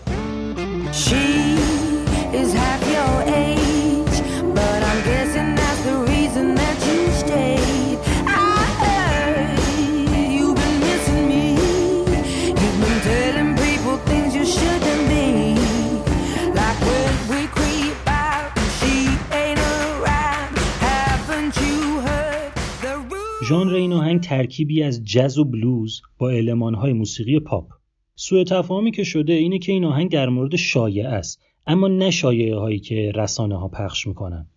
[23.53, 27.69] آهنگ ترکیبی از جز و بلوز با المانهای موسیقی پاپ.
[28.15, 32.55] سوء تفاهمی که شده اینه که این آهنگ در مورد شایعه است اما نه شایعه
[32.55, 34.47] هایی که رسانه ها پخش می‌کنن.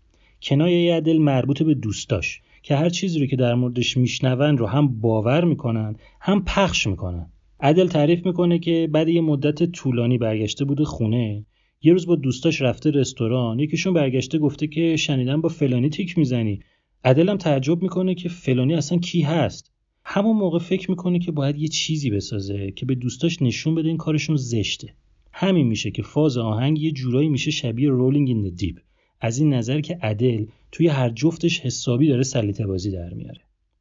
[0.42, 5.00] کنایه عدل مربوط به دوستاش که هر چیزی رو که در موردش میشنون رو هم
[5.00, 7.30] باور می‌کنن هم پخش می‌کنن.
[7.60, 11.46] عدل تعریف می‌کنه که بعد یه مدت طولانی برگشته بوده خونه
[11.82, 16.60] یه روز با دوستاش رفته رستوران یکیشون برگشته گفته که شنیدم با فلانی تیک می‌زنی.
[17.04, 19.72] ادل هم تعجب می‌کنه که فلانی اصلا کی هست.
[20.04, 23.96] همون موقع فکر می‌کنه که باید یه چیزی بسازه که به دوستاش نشون بده این
[23.96, 24.94] کارشون زشته.
[25.32, 28.80] همین میشه که فاز آهنگ یه جورایی میشه شبیه Rolling in the Deep
[29.20, 33.40] از این نظر که ادل توی هر جفتش حسابی داره سلیطه بازی در میاره.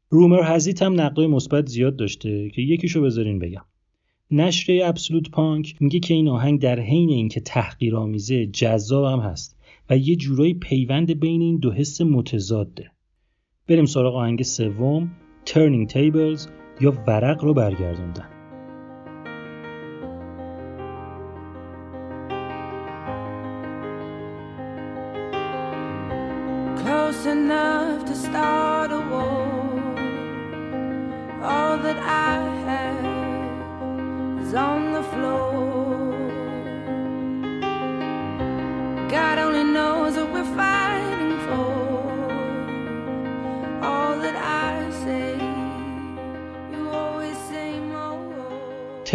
[0.10, 3.65] Rumour Has It هم نقدای مثبت زیاد داشته که یکیشو بذارین بگم.
[4.32, 9.58] نشریه AbsolutePunk میگه که این آهنگ در حین اینکه تحقیرآمیزه جذاب هم هست
[9.89, 12.91] و یه جورایی پیوند بین این دو حس متضاده
[13.67, 15.12] بریم سراغ آهنگ سوم
[15.45, 16.49] Turning Tables
[16.80, 18.30] یا ورق رو برگردوندن.
[26.78, 28.64] Close enough to start.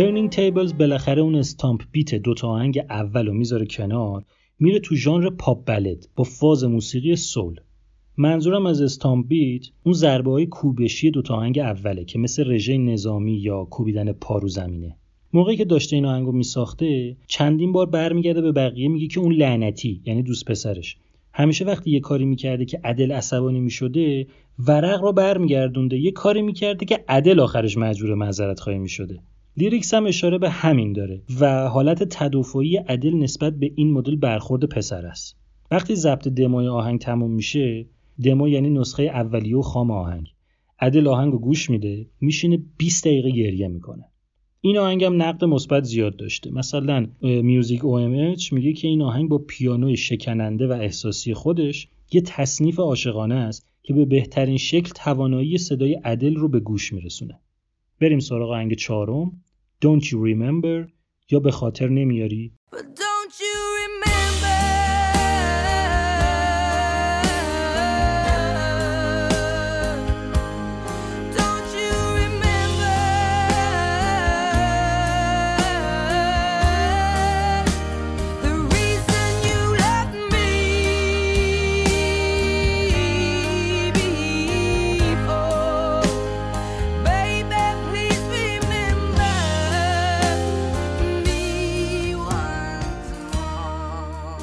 [0.01, 4.25] Turning Tables بالاخره اون استامپ بیت دوتا آهنگ اول رو می‌ذاره کنار
[4.59, 7.61] میره تو ژانر پاپ بلد با فاز موسیقی سول.
[8.17, 13.33] منظورم از استامپ بیت اون ضربه های کوبشی دوتا آهنگ اوله که مثل رژه نظامی
[13.33, 14.97] یا کوبیدن پارو زمینه.
[15.33, 20.03] موقعی که داشته این آهنگو میساخته چندین بار برمیگرده به بقیه میگه که اون لعنتی
[20.07, 20.97] یعنی دوست پسرش.
[21.35, 24.27] همیشه وقتی یه کاری می‌کرده که عدل عصبانی می‌شده
[24.59, 25.99] ورق رو برمیگردونده.
[25.99, 29.19] یه کاری می‌کرده که عدل آخرش مجبور معذرت خواهی می‌شده.
[29.57, 34.65] لیریکس هم اشاره به همین داره و حالت تدافعی عدل نسبت به این مدل برخورد
[34.65, 35.37] پسر است.
[35.71, 37.87] وقتی ضبط دموی آهنگ تموم میشه
[38.25, 40.27] دمو یعنی نسخه اولیه و خام آهنگ.
[40.81, 44.05] عدل آهنگ گوش میده میشینه 20 دقیقه گریه می‌کنه.
[44.61, 46.51] این آهنگ هم نقد مثبت زیاد داشته.
[46.51, 52.79] مثلا میوزیک OMH میگه که این آهنگ با پیانوی شکننده و احساسی خودش یه تصنیف
[52.79, 57.41] عاشقانه است که به بهترین شکل توانایی صدای عدل رو به گوش میرسونه.
[58.01, 59.45] بریم سراغ آهنگ چهارم.
[59.85, 60.91] Don't You Remember?
[61.31, 62.53] یا به خاطر نمیاری.
[62.73, 63.70] But don't you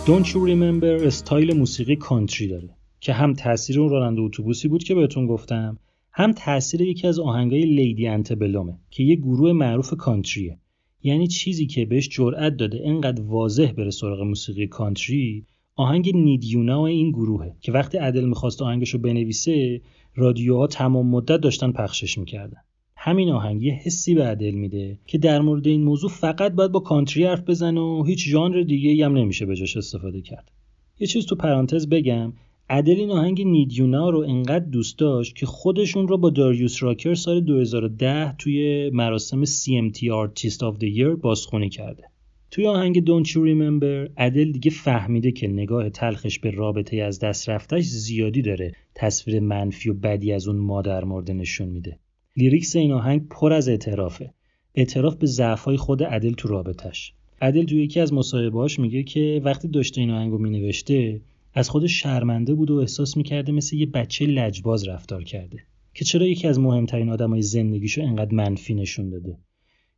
[0.07, 4.95] Don't You Remember استایل موسیقی کانتری داره که هم تاثیر اون راننده اتوبوسی بود که
[4.95, 5.79] بهتون گفتم
[6.11, 10.59] هم تاثیر یکی از آهنگای لیدی انتبلومه که یه گروه معروف کانتریه
[11.03, 17.11] یعنی چیزی که بهش جرأت داده انقدر واضح بره سراغ موسیقی کانتری آهنگ نیدیونا این
[17.11, 19.81] گروهه که وقتی عدل می‌خواست آهنگشو بنویسه
[20.15, 22.61] رادیوها تمام مدت داشتن پخشش می‌کردن.
[22.99, 26.79] همین آهنگ یه حسی به عدل میده که در مورد این موضوع فقط باید با
[26.79, 30.51] کانتری حرف بزنه و هیچ ژانر دیگه هم نمیشه بهش استفاده کرد
[30.99, 32.33] یه چیز تو پرانتز بگم
[32.69, 37.41] عدل این آهنگ نیدیونا رو انقدر دوست داشت که خودشون رو با داریوس راکر سال
[37.41, 42.03] 2010 توی مراسم CMT Artist of the Year بازخونی کرده.
[42.51, 47.49] توی آهنگ Don't You Remember عدل دیگه فهمیده که نگاه تلخش به رابطه از دست
[47.49, 51.99] رفتش زیادی داره تصویر منفی و بدی از اون مادر مرده نشون میده.
[52.37, 54.33] لیریکس این آهنگ پر از اعترافه.
[54.75, 57.13] اعتراف به ضعف‌های خود عدل تو رابطش.
[57.41, 61.21] عدل توی یکی از مصاحبه‌هاش میگه که وقتی داشته این آهنگو مینوشته
[61.53, 65.57] از خودش شرمنده بود و احساس می‌کرده مثل یه بچه لجباز رفتار کرده
[65.93, 69.37] که چرا یکی از مهمترین آدمای زندگیشو انقدر منفی نشون داده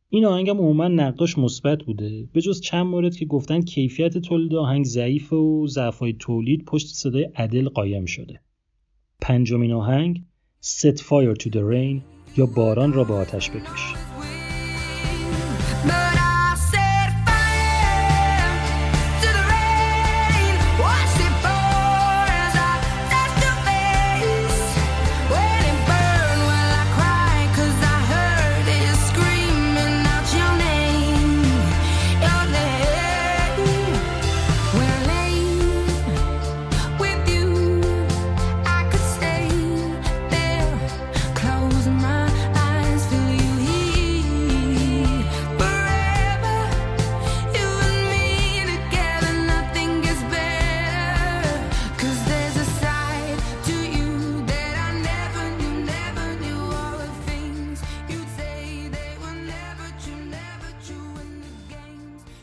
[0.08, 4.84] این آهنگم عموما نقداش مثبت بوده به جز چند مورد که گفتن کیفیت تولید آهنگ
[4.84, 8.40] ضعیف و ضعفای تولید پشت صدای عدل قایم شده
[9.20, 10.22] پنجمین آهنگ
[10.62, 12.02] Set Fire to the Rain
[12.36, 13.94] یا باران را به آتش بکش.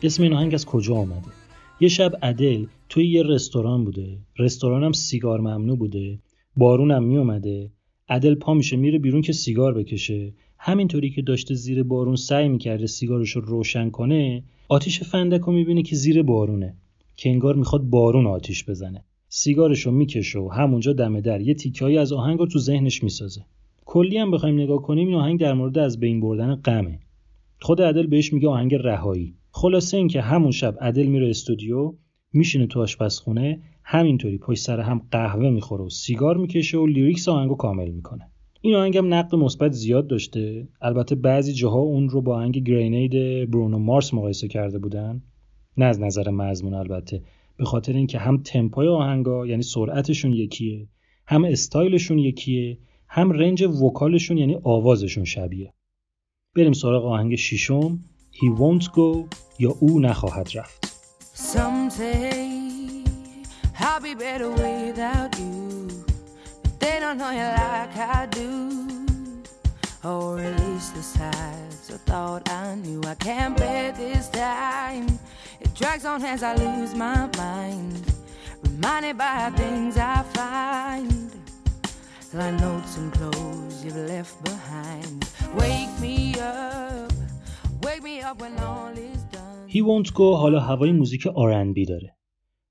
[0.08, 1.28] اسم این آهنگ از کجا آمده
[1.80, 4.18] یه شب ادل توی یه رستوران بوده.
[4.38, 6.18] رستورانم سیگار ممنوع بوده.
[6.56, 7.70] بارونم می اومده
[8.08, 10.32] ادل پا میشه میره بیرون که سیگار بکشه.
[10.58, 15.82] همینطوری که داشته زیر بارون سعی می‌کرده سیگارش رو روشن کنه آتیش فندک رو می‌بینه
[15.82, 16.76] که زیر بارونه.
[17.16, 19.04] که انگار می‌خواد بارون آتیش بزنه.
[19.28, 21.40] سیگارش رو می‌کشه و همونجا دم در.
[21.40, 23.40] یه تیکهایی از آهنگ رو تو ذهنش می‌سازه.
[23.84, 26.98] کلی هم بخوایم نگاه کنیم این آهنگ در مورد از بین بردن غمه.
[27.60, 29.34] خود عدل بهش میگه آهنگ رهایی.
[29.58, 31.94] خلاصه اینکه همون شب عدل میره استودیو
[32.32, 37.54] میشینه تو آشپزخونه همینطوری پشت سر هم قهوه می‌خوره و سیگار می‌کشه و لیریکس آهنگو
[37.54, 38.30] کامل می‌کنه.
[38.60, 40.68] این آهنگم نقد مثبت زیاد داشته.
[40.82, 43.12] البته بعضی جاها اون رو با آهنگ گرینید
[43.50, 45.22] برونو مارس مقایسه کرده بودن.
[45.76, 47.22] نه از نظر مضمون البته.
[47.56, 50.88] به خاطر اینکه هم تمپای آهنگا یعنی سرعتشون یکیه
[51.26, 52.78] هم استایلشون یکیه
[53.08, 55.72] هم رنج وکالشون یعنی آوازشون شبیه.
[56.56, 57.98] بریم سراغ آهنگ شیشم
[58.40, 59.28] He won't go.
[59.59, 60.83] یا او نخواهد رفت
[61.35, 62.63] Some say
[63.79, 65.87] I'll be better without you.
[66.63, 68.97] But they don't know you like I do.
[70.03, 73.01] Or at least the sides I thought I knew.
[73.05, 75.07] I can't bear this time.
[75.59, 78.03] It drags on as I lose my mind.
[78.63, 81.31] Reminded by things I find.
[82.33, 85.29] Like notes and clothes you've left behind.
[85.55, 87.11] Wake me up.
[87.83, 88.66] Wake me up when all is done.
[89.70, 92.16] He won't go حالا هوای موزیک R&B داره.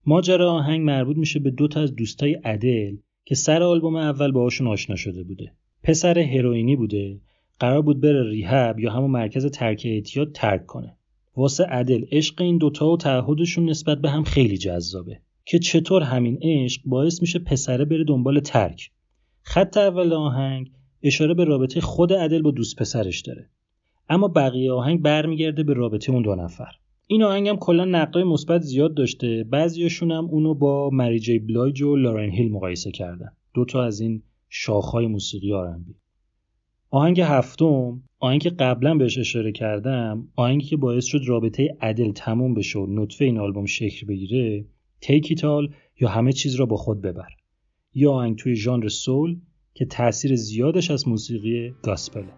[0.05, 2.95] ماجرا آهنگ مربوط میشه به دو تا از دوستای ادل
[3.25, 5.53] که سر آلبوم اول باهاشون آشنا شده بوده.
[5.83, 7.21] پسر هروئینی بوده.
[7.59, 10.97] قرار بود بره ریهب یا همون مرکز ترک اعتیاد ترک کنه.
[11.35, 15.19] واسه ادل عشق این دوتا و تعهدشون نسبت به هم خیلی جذابه.
[15.45, 18.91] که چطور همین عشق باعث میشه پسره بره دنبال ترک.
[19.41, 20.71] خط اول آهنگ
[21.03, 23.49] اشاره به رابطه خود ادل با دوست پسرش داره.
[24.09, 26.71] اما بقیه آهنگ برمیگرده به رابطه اون دو نفر.
[27.09, 29.45] این آهنگ هم کلا نقدای مثبت زیاد داشته.
[29.49, 33.29] بعضیاشون هم اونو با مری جی بلایج و لارن هیل مقایسه کردن.
[33.53, 35.95] دو تا از این شاخهای موسیقی آرنبی
[36.89, 42.53] آهنگ هفتم آهنگ که قبلا بهش اشاره کردم آهنگی که باعث شد رابطه عدل تموم
[42.53, 44.65] بشه و نطفه این آلبوم شکل بگیره
[45.01, 47.29] تیکیتال یا همه چیز را با خود ببر.
[47.93, 49.37] یا آهنگ توی ژانر سول
[49.73, 52.33] که تاثیر زیادش از موسیقی گاسپله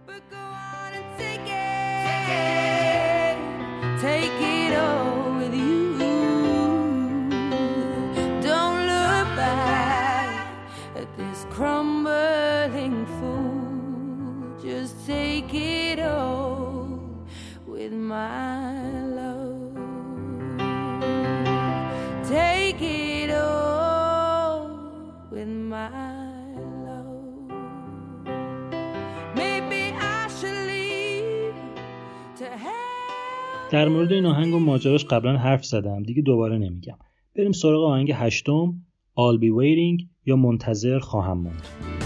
[33.72, 36.04] در مورد این آهنگ و ماجراش قبلا حرف زدم.
[36.04, 36.98] دیگه دوباره نمیگم.
[37.36, 38.74] بریم سراغ آهنگ هشتم
[39.18, 41.99] I'll be waiting یا منتظر خواهم ماند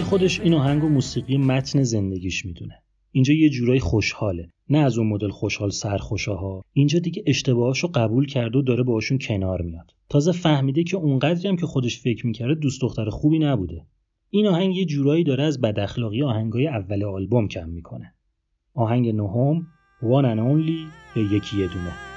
[0.00, 2.82] خودش این آهنگ و موسیقی متن زندگیش می‌دونه.
[3.12, 4.48] اینجا یه جورایی خوشحاله.
[4.70, 6.64] نه از اون مدل خوشحال سرخوشاها.
[6.72, 9.94] اینجا دیگه اشتباهاشو قبول کرده و داره باهاشون کنار میاد.
[10.08, 13.86] تازه فهمیده که اونقدری هم که خودش فکر می‌کرده دوست دختر خوبی نبوده.
[14.30, 18.14] این آهنگ یه جورایی داره از بداخلاقی آهنگای اول آلبوم کم می‌کنه.
[18.74, 19.66] آهنگ نهم
[20.02, 20.78] One and Only
[21.16, 22.07] یا یکی یه دونه.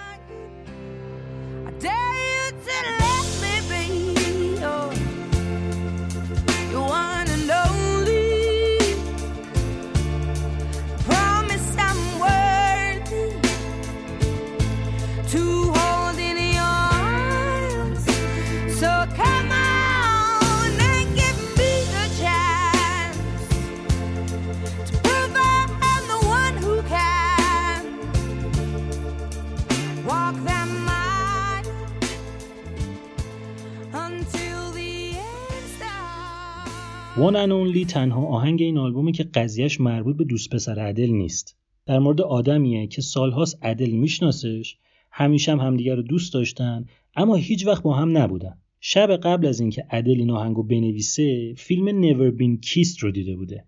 [37.22, 41.58] One and Only تنها آهنگ این آلبومه که قضیهش مربوط به دوست پسر ادل نیست.
[41.86, 44.78] در مورد آدمیه که سالهاست ادل میشناسش،
[45.12, 48.58] همیشه هم همدیگر رو دوست داشتن، اما هیچ وقت با هم نبودن.
[48.80, 53.66] شب قبل از اینکه ادل این آهنگو بنویسه، فیلم Never Been Kissed رو دیده بوده.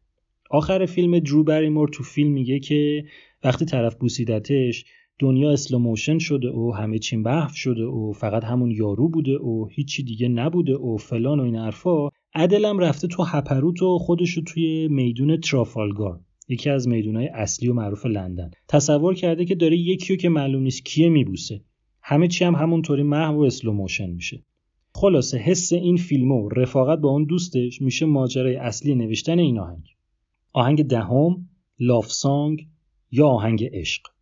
[0.49, 3.05] آخر فیلم درو بریمور تو فیلم میگه که
[3.43, 4.85] وقتی طرف بوسیدتش
[5.20, 10.03] دنیا اسلوموشن شده و همه چی محو شده و فقط همون یارو بوده و هیچی
[10.03, 15.39] دیگه نبوده و فلان و این حرفا ادلم رفته تو هپروت و خودشو توی میدون
[15.39, 18.51] ترافالگار یکی از میدونهای اصلی و معروف لندن.
[18.68, 21.61] تصور کرده که داره یکیو که معلوم نیست کیه میبوسه.
[22.01, 24.43] همه چی هم همونطوری محو و اسلوموشن میشه.
[24.95, 29.86] خلاصه حس این فیلم و رفاقت با اون دوستش میشه ماجرای اصلی نوشتن این آهنگ.
[30.53, 32.67] آهنگ دهم Lovesong
[33.11, 34.12] یا آهنگ عشق.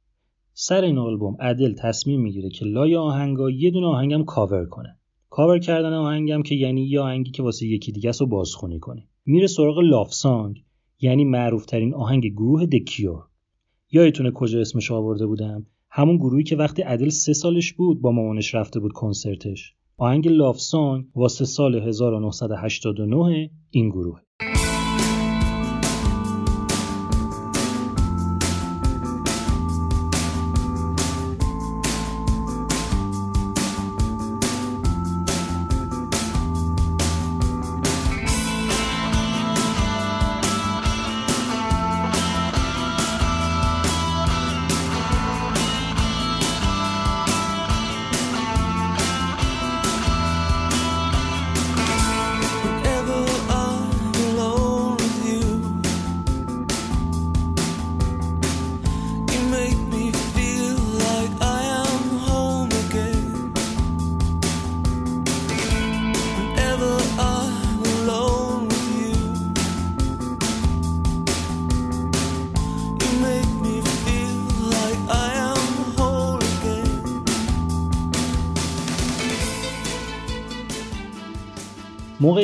[0.54, 4.98] سر این آلبوم ادل تصمیم می‌گیره که لای آهنگا یه دونه آهنگم کاور کنه.
[5.30, 9.48] کاور کردن آهنگم که یعنی یه آهنگی که واسه یکی دیگه رو بازخونی کنه میره
[9.48, 10.64] سراغ لاف سانگ
[11.00, 13.24] یعنی معروف ترین آهنگ گروه دکیور
[13.92, 18.56] یادتونه کجا اسمش آورده بودم؟ همون گروهی که وقتی عدل سه سالش بود با مامانش
[18.56, 19.74] رفته بود کنسرتش.
[19.98, 24.22] آهنگ لاف سانگ واسه سال 1989 این گروه.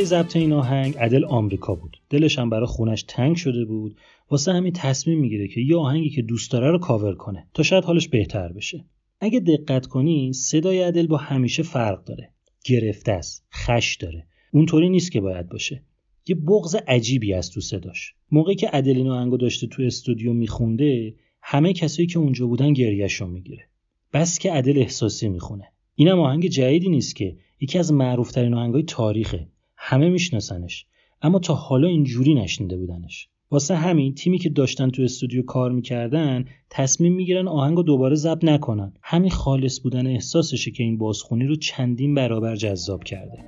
[0.07, 1.97] ضبط این آهنگ عدل آمریکا بود.
[2.09, 3.95] دلش هم برای خونش تنگ شده بود.
[4.29, 7.83] واسه همین تصمیم می‌گیره که یه آهنگی که دوست داره رو کاور کنه تا شاید
[7.83, 8.85] حالش بهتر بشه.
[9.19, 12.33] اگه دقت کنی صدای عدل با همیشه فرق داره.
[12.65, 14.27] گرفته است خش داره.
[14.51, 15.83] اونطوری نیست که باید باشه.
[16.27, 18.13] یه بغض عجیبی از تو صداش.
[18.31, 23.29] موقعی که عدل این آهنگو داشته تو استودیو میخونده همه کسایی که اونجا بودن گریهشون
[23.29, 23.63] می‌گیره.
[24.13, 25.63] بس که عدل احساسی می‌خونه.
[25.95, 29.47] اینم آهنگ جدیدی نیست که یکی از معروفترین آهنگای تاریخه.
[29.89, 30.85] همه میشناسنش.
[31.21, 33.27] اما تا حالا اینجوری نشنیده بودنش.
[33.51, 38.93] واسه همین تیمی که داشتن تو استودیو کار می‌کردن تصمیم می‌گیرن آهنگو دوباره ضبط نکنن.
[39.01, 43.43] همین خالص بودن احساسشه که این بازخونی رو چندین برابر جذاب کرده.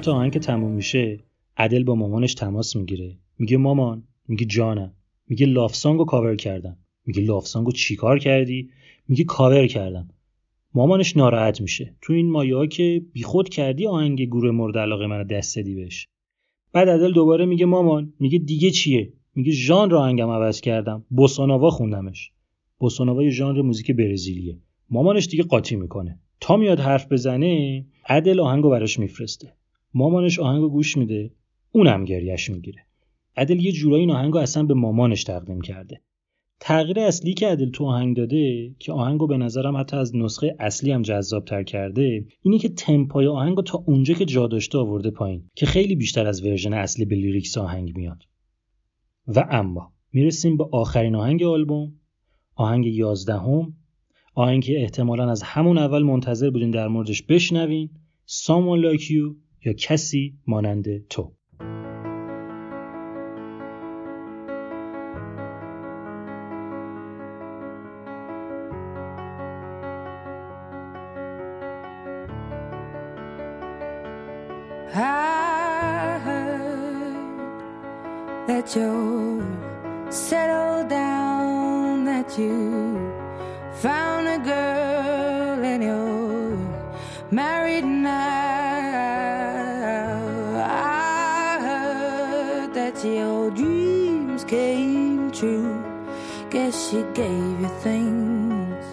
[0.00, 1.18] ضبط آهنگ که تموم میشه
[1.56, 3.18] ادل با مامانش تماس می‌گیره.
[3.38, 4.92] میگه مامان میگه جانم.
[5.28, 6.76] میگه Lovesong و کاور کردم.
[7.06, 8.70] میگه Lovesong و چیکار کردی؟
[9.08, 10.08] میگه کاور کردم.
[10.74, 11.96] مامانش ناراحت میشه.
[12.02, 16.08] تو این مایه ها که بیخود کردی آهنگ گروه مورد علاقه من دست دادی بهش.
[16.72, 21.04] بعد ادل دوباره میگه مامان میگه دیگه چیه؟ میگه ژانر آهنگم عوض کردم.
[21.10, 22.32] بوساناوا خوندمش.
[22.78, 24.58] بوساناوا یه ژانر موزیک برزیلیه.
[24.90, 26.18] مامانش دیگه قاطی می‌کنه.
[26.40, 29.59] تا میاد حرف بزنه ادل آهنگو براش میفرسته.
[29.94, 31.30] مامانش آهنگو گوش میده
[31.72, 32.86] اونم گریش می‌گیره.
[33.36, 36.00] ادل یه جورایی این آهنگو اصلا به مامانش تقدیم کرده.
[36.60, 40.92] تغییر اصلی که ادل تو آهنگ داده که آهنگو به نظرم حتی از نسخه اصلی
[40.92, 45.50] هم جذاب تر کرده اینه که تمپوی آهنگو تا اونجا که جا داشته آورده پایین
[45.54, 48.22] که خیلی بیشتر از version اصلی به lyrics آهنگ میاد.
[49.26, 51.92] و اما می‌رسیم به آخرین آهنگ آلبوم
[52.54, 53.74] آهنگ یازدهم.
[54.34, 57.90] آهنگی که احتمالا از همون اول منتظر بودین در موردش بشنوین.
[58.28, 59.49] Like You.
[59.64, 61.32] یا کسی ماننده تو.
[78.60, 78.76] هاتت
[96.70, 98.84] She gave you things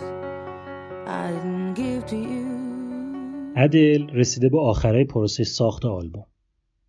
[1.06, 2.48] I didn't give to you.
[3.56, 6.26] ادل رسیده به آخرای پروسه ساخت آلبوم.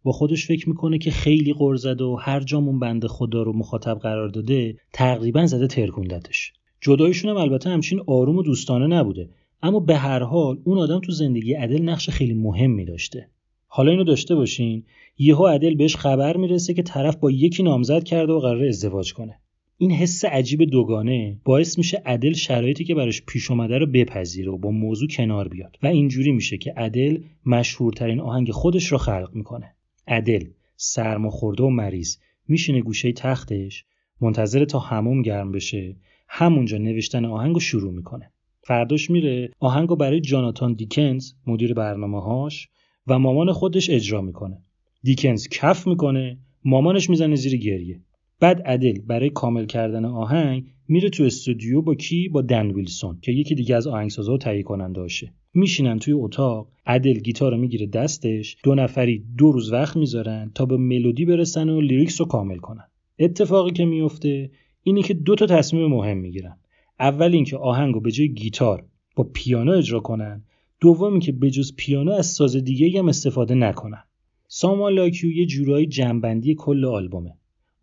[0.02, 3.98] با خودش فکر می‌کنه که خیلی غر زده و هر جامون بنده خدا رو مخاطب
[3.98, 6.52] قرار داده تقریبا زده ترکوندتش.
[6.80, 9.30] جدایشون هم البته همچین آروم و دوستانه نبوده
[9.62, 13.28] اما به هر حال اون آدم تو زندگی ادل نقش خیلی مهمی داشته.
[13.66, 14.84] حالا اینو داشته باشین
[15.18, 19.40] یهو ادل بهش خبر می‌رسه که طرف با یکی نامزد کرده و قرار ازدواج کنه.
[19.80, 24.58] این حس عجیب دوگانه باعث میشه ادل شرایطی که براش پیش اومده رو بپذیره و
[24.58, 25.78] با موضوع کنار بیاد.
[25.82, 29.74] و اینجوری میشه که ادل مشهورترین آهنگ خودش رو خلق می‌کنه.
[30.06, 30.44] ادل
[30.76, 32.16] سرماخورده و مریض.
[32.48, 33.84] میشینه گوشه تختش.
[34.20, 35.96] منتظر تا هموم گرم بشه.
[36.28, 38.30] همونجا نوشتن آهنگ رو شروع می‌کنه.
[38.62, 39.50] فرداش میره.
[39.58, 42.68] آهنگ رو برای جاناتان دیکنز مدیر برنامه هاش
[43.06, 44.62] و مامان خودش اجرا می‌کنه.
[45.02, 46.38] دیکنز کف می‌کنه.
[46.64, 48.00] مامانش می‌زنه زیر گریه.
[48.40, 53.32] بعد ادل برای کامل کردن آهنگ میره تو استودیو با کی؟ با دن ویلسون که
[53.32, 57.86] یکی دیگه از آهنگسازا و تهیه کننده هاشه میشینن توی اتاق ادل گیتار رو می‌گیره
[57.86, 62.56] دستش دو نفری دو روز وقت می‌ذارن تا به ملودی برسن و lyrics رو کامل
[62.56, 62.84] کنن.
[63.18, 64.50] اتفاقی که میفته
[64.82, 66.58] اینه که دو تا تصمیم مهم می‌گیرن.
[67.00, 68.84] اول اینکه آهنگ رو به جای گیتار
[69.16, 70.44] با پیانو اجرا کنن
[70.80, 74.04] دوم اینکه به جز پیانو از ساز دیگه هم استفاده نکنن.
[74.48, 77.34] سامان لاکیو یه جورایی جنبندی کل آلبومه.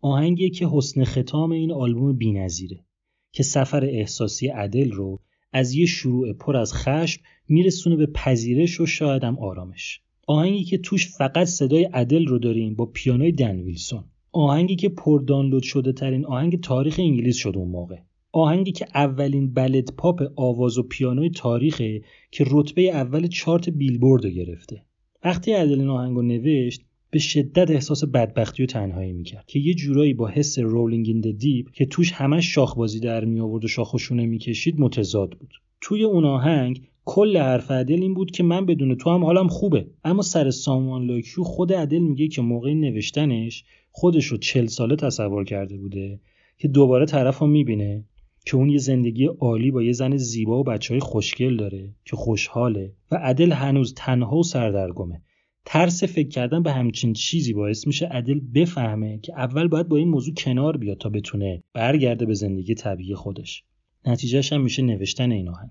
[0.06, 2.84] آهنگیه که حسن ختام این آلبوم بی‌نظیره
[3.32, 5.20] که سفر احساسی ادل رو
[5.52, 10.00] از یه شروع پر از خشم میرسونه به پذیرش و شاید هم آرامش.
[10.26, 14.04] آهنگی که توش فقط صدای ادل رو داریم با پیانوی دن ویلسون.
[14.32, 17.96] آهنگی که پر دانلود شده ترین آهنگ تاریخ انگلیس شد اون موقع.
[18.32, 24.30] آهنگی که اولین ballad پاپ آواز و پیانوی تاریخه که رتبه اول چارت بیلبورد رو
[24.30, 24.82] گرفته.
[25.24, 26.82] وقتی ادل این آهنگ رو نوشت
[27.16, 31.41] به شدت احساس بدبختی و تنهایی می‌کرد که یه جورایی با حس Rolling in the
[31.41, 35.54] Deep که توش همش شاخبازی در می آورد و شاخ و شونه می‌کشید متضاد بود.
[35.80, 39.86] توی اون آهنگ کل حرف ادل این بود که من بدون تو هم حالم خوبه.
[40.04, 44.96] اما سر Someone Like You خود ادل میگه که موقع نوشتنش خودش رو چل ساله
[44.96, 46.20] تصور کرده بوده
[46.58, 48.04] که دوباره طرف رو می‌بینه
[48.46, 52.16] که اون یه زندگی عالی با یه زن زیبا و بچه های خوشگل داره که
[52.16, 55.22] خوشحاله و عدل هنوز تنها و سردرگمه.
[55.68, 60.08] ترس فکر کردن به همچین چیزی باعث میشه عدل بفهمه که اول باید با این
[60.08, 63.64] موضوع کنار بیاد تا بتونه برگرده به زندگی طبیعی خودش.
[64.04, 65.70] نتیجهش هم میشه نوشتن این آهنگ.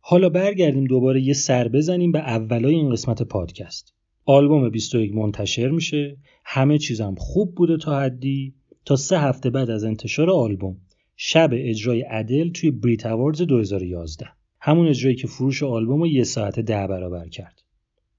[0.00, 3.94] حالا برگردیم دوباره یه سر بزنیم به اولای این قسمت پادکست.
[4.24, 8.54] آلبوم 21 منتشر میشه همه چیزم خوب بوده تا حدی.
[8.84, 10.76] تا سه هفته بعد از انتشار آلبوم
[11.16, 14.26] شب اجرای ادل توی بریت اواردز 2011
[14.60, 17.61] همون اجرایی که فروش آلبوم رو یه ساعت ده برابر کرد.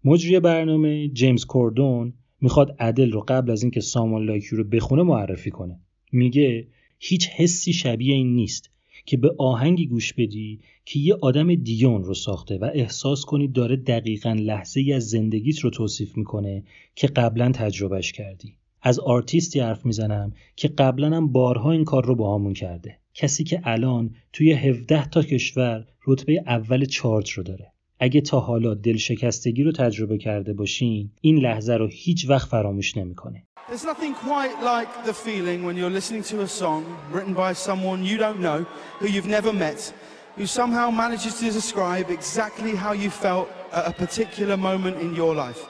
[0.06, 5.52] مجری برنامه جیمز کوردون می‌خواد ادل رو قبل از اینکه سامان لاکیو رو بخونه معرفی
[5.52, 5.80] کنه.
[6.12, 6.68] میگه
[7.00, 8.70] هیچ حسی شبیه این نیست
[9.06, 13.48] که به آهنگی گوش بدی که یه آدم دیگه اون رو ساخته و احساس کنی
[13.48, 16.64] داره دقیقا لحظه ای از زندگیت رو توصیف می‌کنه
[16.96, 18.54] که قبلا تجربهش کردی.
[18.82, 22.98] از آرتیستی حرف می‌زنم که قبلا هم بارها این کار رو با همون کرده.
[23.14, 27.73] کسی که الان توی 17 تا کشور رتبه اول چارت رو داره.
[28.03, 33.45] اگه تا حالا دلشکستگی رو تجربه کرده باشین این لحظه رو هیچ وقت فراموش نمیکنه
[33.69, 38.03] There's nothing quite like the feeling when you're listening to a song written by someone
[38.03, 38.61] you don't know,
[38.99, 39.93] who you've never met,
[40.39, 43.47] who somehow manages to describe exactly how you felt
[43.79, 45.61] at a particular moment in your life.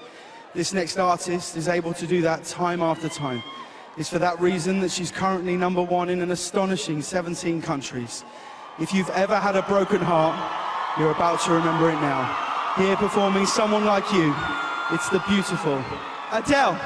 [0.54, 3.42] This next artist is able to do that time after time.
[3.98, 8.24] It's for that reason that she's currently number one in an astonishing 17 countries.
[8.78, 10.36] If you've ever had a broken heart,
[10.97, 12.21] you're about to remember it now.
[12.77, 14.33] Here performing someone like you,
[14.91, 15.77] it's the beautiful
[16.31, 16.77] Adele.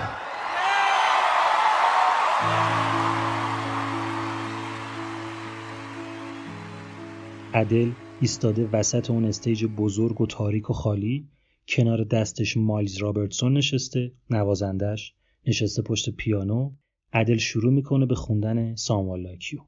[7.54, 7.92] ادل
[8.22, 11.28] ایستاده وسط اون استیج بزرگ و تاریک و خالی
[11.68, 15.14] کنار دستش مایلز رابرتسون نشسته نوازندش
[15.48, 16.72] نشسته پشت پیانو
[17.14, 19.60] ادل شروع می‌کنه به خوندن Someone Like You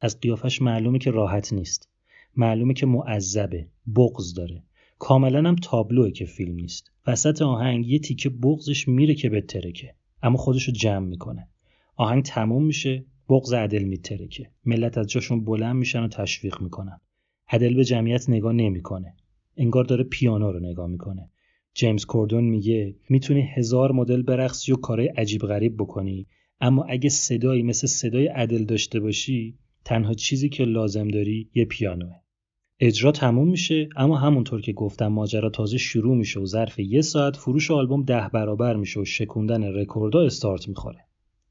[0.00, 1.88] از قیافش معلومه که راحت نیست
[2.36, 4.62] معلومه که معذبه بغض داره.
[4.98, 6.92] کاملا هم تابلوه که فیلم نیست.
[7.06, 11.48] وسط آهنگ یه تیکه بغضش میره که بترکه اما خودشو جمع می‌کنه.
[11.96, 14.50] آهنگ تموم میشه بغض ادل میترکه.
[14.64, 17.00] ملت از جاشون بلند میشن و تشویق می‌کنن.
[17.48, 19.14] عدل به جمعیت نگاه نمی‌کنه.
[19.56, 21.30] انگار داره پیانو رو نگاه می‌کنه.
[21.74, 26.26] جیمز کوردون میگه می‌تونی هزار مدل برقصی و کارهای عجیب غریب بکنی
[26.60, 32.23] اما اگه صدایی مثل صدای عدل داشته باشی تنها چیزی که لازم داری یه پیانوه.
[32.80, 37.36] اجرا تموم میشه اما همونطور که گفتم ماجرا تازه شروع میشه و ظرف یه ساعت
[37.36, 40.98] فروش آلبوم ده برابر میشه و شکوندن رکوردها استارت می‌خوره.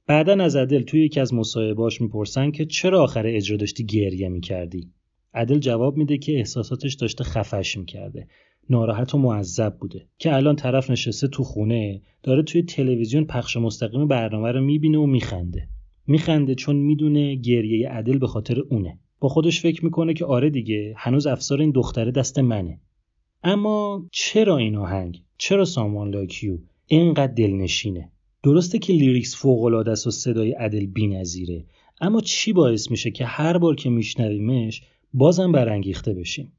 [0.08, 4.92] بعدا از عدل توی یکی از مصاحبهاش می‌پرسن که چرا آخر اجرا داشتی گریه می‌کردی؟
[5.34, 8.28] عدل جواب میده که احساساتش داشته خفش می‌کرده.
[8.70, 10.08] ناراحت و معذب بوده.
[10.18, 15.06] که الان طرف نشسته تو خونه داره توی تلویزیون پخش مستقیم برنامه رو می‌بینه و
[15.06, 15.68] میخنده.
[16.08, 19.00] میخنده چون می‌دونه گریه عدل به خاطر اونه.
[19.24, 22.80] با خودش فکر می‌کنه که آره دیگه هنوز افسار این دختره دست منه.
[23.44, 26.58] اما چرا این آهنگ؟ چرا سامان لاکیو
[26.88, 28.12] اینقدر دلنشینه؟
[28.44, 31.66] درسته که لیریکس فوق است و صدای عدل بی‌نظیره
[32.02, 34.82] اما چی باعث میشه که هر بار که میشنویمش
[35.14, 36.52] بازم برانگیخته بشیم؟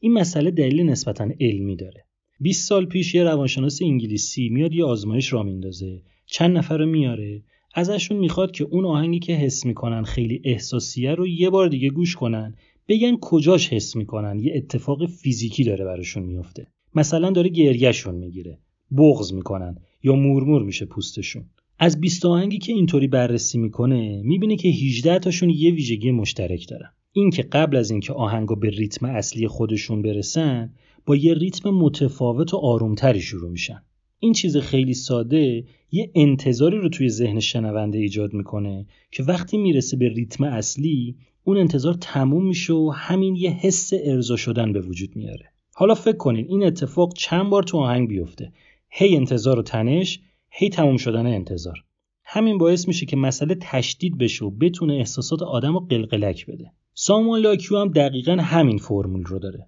[0.00, 2.04] این مسئله دلیل نسبتا علمی داره.
[2.40, 7.42] 20 سال پیش یه روانشناس انگلیسی میاد یه آزمایش را میندازه چند نفر رو میاره
[7.74, 12.16] ازشون می‌خواد که اون آهنگی که حس می‌کنن خیلی احساسیه رو یه بار دیگه گوش
[12.16, 12.54] کنن
[12.88, 14.38] بگن کجاش حس می‌کنن.
[14.38, 16.66] یه اتفاق فیزیکی داره براشون میفته.
[16.94, 18.58] مثلا داره گریهشون می‌گیره.
[18.96, 21.44] بغض می‌کنن یا مورمور میشه پوستشون.
[21.78, 26.90] از 20 آهنگی که اینطوری بررسی می‌کنه می‌بینه که 18 تاشون یه ویژگی مشترک دارن.
[27.12, 30.74] این که قبل از اینکه آهنگا به ریتم اصلی خودشون برسن
[31.06, 33.82] با یه ریتم متفاوت و آرومتری شروع میشن.
[34.20, 39.96] این چیز خیلی ساده یه انتظاری رو توی ذهن شنونده ایجاد می‌کنه که وقتی می‌رسه
[39.96, 45.16] به ریتم اصلی اون انتظار تموم میشه و همین یه حس ارضا شدن به وجود
[45.16, 45.52] میاره.
[45.74, 48.52] حالا فکر کنین این اتفاق چند بار تو آهنگ بیفته.
[48.90, 51.84] هی انتظار و تنش هی تموم شدن انتظار.
[52.24, 56.72] همین باعث میشه که مسئله تشدید بشه و بتونه احساسات آدم رو قلقلک بده.
[56.94, 59.66] ساموئل لاکیو هم دقیقا همین فرمول رو داره.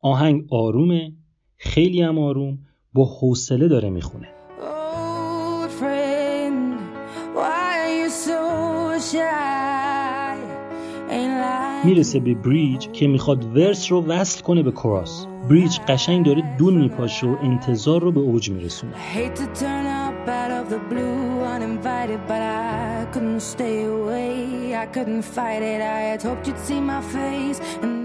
[0.00, 1.12] آهنگ آرومه
[1.56, 2.58] خیلی هم آروم
[2.94, 4.28] با حوصله داره می‌خونه.
[11.84, 15.26] می‌رسه به بریج که می‌خواد ورس رو وصل کنه به کراس.
[15.50, 18.92] بریج قشنگ داره دون میپاشه و انتظار رو به اوج میرسونه.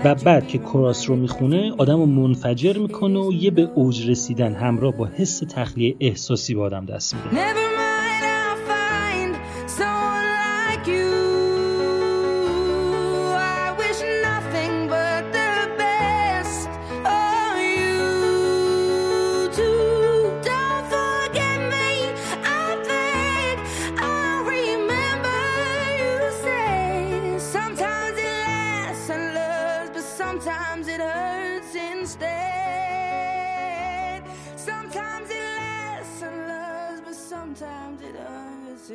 [0.03, 4.53] و بعد که کراس رو می‌خونه آدم رو منفجر می‌کنه و یه به اوج رسیدن
[4.53, 7.66] همراه با حس تخلیه احساسی با آدم دست میده.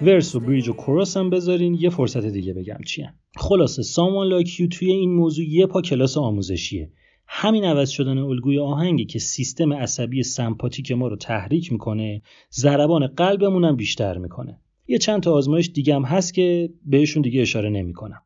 [0.03, 1.75] ورس و بریج و کراس هم بذارین.
[1.75, 3.15] یه فرصت دیگه بگم چیه.
[3.37, 6.91] خلاصه سامان لاکیو توی این موضوع یه پا کلاس آموزشیه.
[7.27, 12.23] همین عوض شدن الگوی آهنگی که سیستم عصبی سمپاتیک ما رو تحریک می‌کنه
[12.53, 14.61] ضربان قلبمون هم بیشتر می‌کنه.
[14.87, 18.23] یه چند تا آزمایش دیگه هم هست که بهشون دیگه اشاره نمی‌کنم.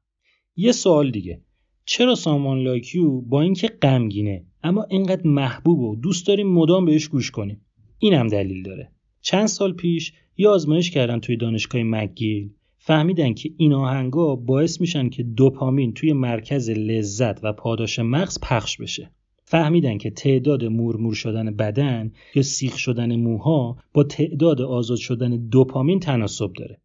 [0.56, 1.40] یه سوال دیگه.
[1.84, 7.30] چرا سامان لاکیو با اینکه غمگینه اما اینقدر محبوب و دوست داریم مدام بهش گوش
[7.30, 7.60] کنیم؟
[7.98, 8.92] این هم دلیل داره.
[9.20, 15.08] چند سال پیش یه آزمایش کردن توی دانشگاه مکگیل فهمیدن که این آهنگا باعث میشن
[15.08, 19.10] که دوپامین توی مرکز لذت و پاداش مغز پخش بشه.
[19.44, 26.00] فهمیدن که تعداد مورمور شدن بدن یا سیخ شدن موها با تعداد آزاد شدن دوپامین
[26.00, 26.80] تناسب داره.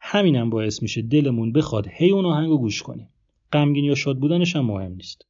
[0.00, 3.08] همینم باعث میشه دلمون بخواد هی اون آهنگو گوش کنیم.
[3.52, 5.26] غمگین یا شاد بودنش هم مهم نیست.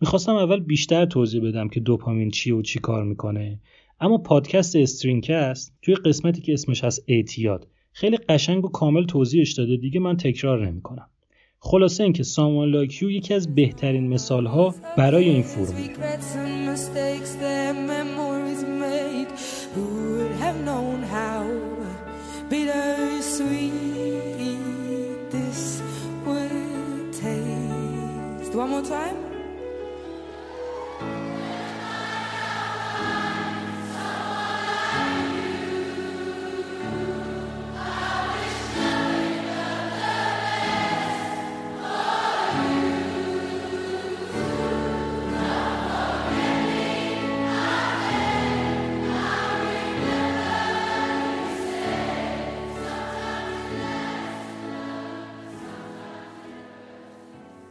[0.00, 3.60] می‌خواستم اول بیشتر توضیح بدم که دوپامین چیه و چی کار می‌کنه.
[4.00, 9.76] اما پادکست استرینکست توی قسمتی که اسمش هست اعتیاد خیلی قشنگ و کامل توضیحش داده.
[9.76, 11.06] دیگه من تکرار نمی‌کنم.
[11.58, 17.30] خلاصه اینکه سامان لاکیو یکی از بهترین مثال ها برای این فرمول Secrets and mistakes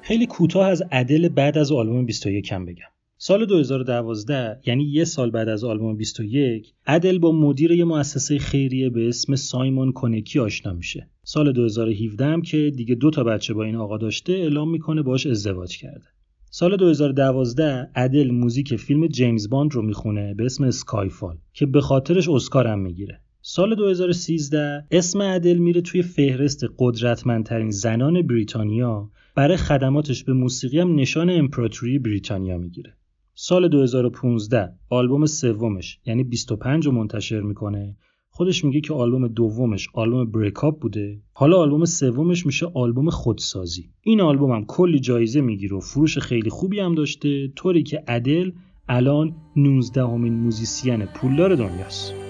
[0.09, 2.85] خیلی کوتاه از ادل بعد از آلبوم 21 کم بگم
[3.17, 8.89] سال 2012 یعنی یه سال بعد از آلبوم 21 ادل با مدیر یه مؤسسه خیریه
[8.89, 11.09] به اسم سایمون کنکی آشنا میشه.
[11.23, 15.27] سال 2017 هم که دیگه دو تا بچه با این آقا داشته اعلام می‌کنه باش
[15.27, 16.05] ازدواج کرده.
[16.49, 22.29] سال 2012 ادل موزیک فیلم جیمز باند رو می‌خونه به اسم Skyfall که به خاطرش
[22.29, 23.21] اسکار هم می‌گیره.
[23.41, 29.09] سال 2013 اسم ادل میره توی فهرست قدرتمندترین زنان بریتانیا.
[29.35, 32.93] برای خدماتش به موسیقی هم نشان امپراتوری بریتانیا می‌گیره.
[33.35, 37.97] سال 2015 آلبوم سومش یعنی 25 رو منتشر می‌کنه.
[38.29, 41.21] خودش میگه که آلبوم دومش آلبوم breakup بوده.
[41.33, 43.89] حالا آلبوم سومش میشه آلبوم خودسازی.
[44.01, 48.51] این آلبوم هم کلی جایزه می‌گیره و فروش خیلی خوبی هم داشته طوری که ادل
[48.89, 52.28] الان نوزدهمین موزیسین پولدار دنیاست.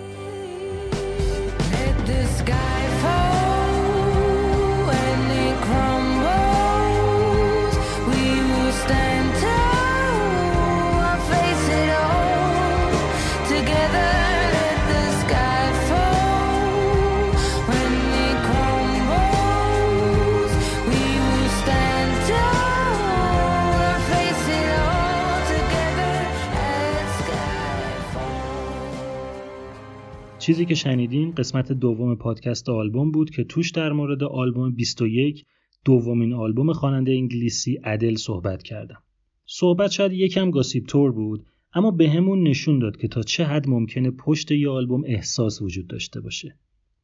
[30.50, 35.46] چیزی که شنیدین قسمت دوم پادکست آلبوم بود که توش در مورد آلبوم 21
[35.86, 39.04] دومین آلبوم خواننده انگلیسی ادل صحبت کردم.
[39.46, 43.70] صحبت شاید یکم گاسیب تور بود اما به همون نشون داد که تا چه حد
[43.70, 46.58] ممکنه پشت یه آلبوم احساس وجود داشته باشه.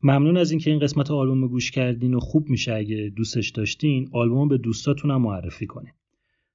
[0.03, 4.09] ممنون از اینکه این قسمت آلبوم رو گوش کردین و خوب میشه اگه دوستش داشتین
[4.11, 5.93] آلبوم به دوستاتون هم معرفی کنین.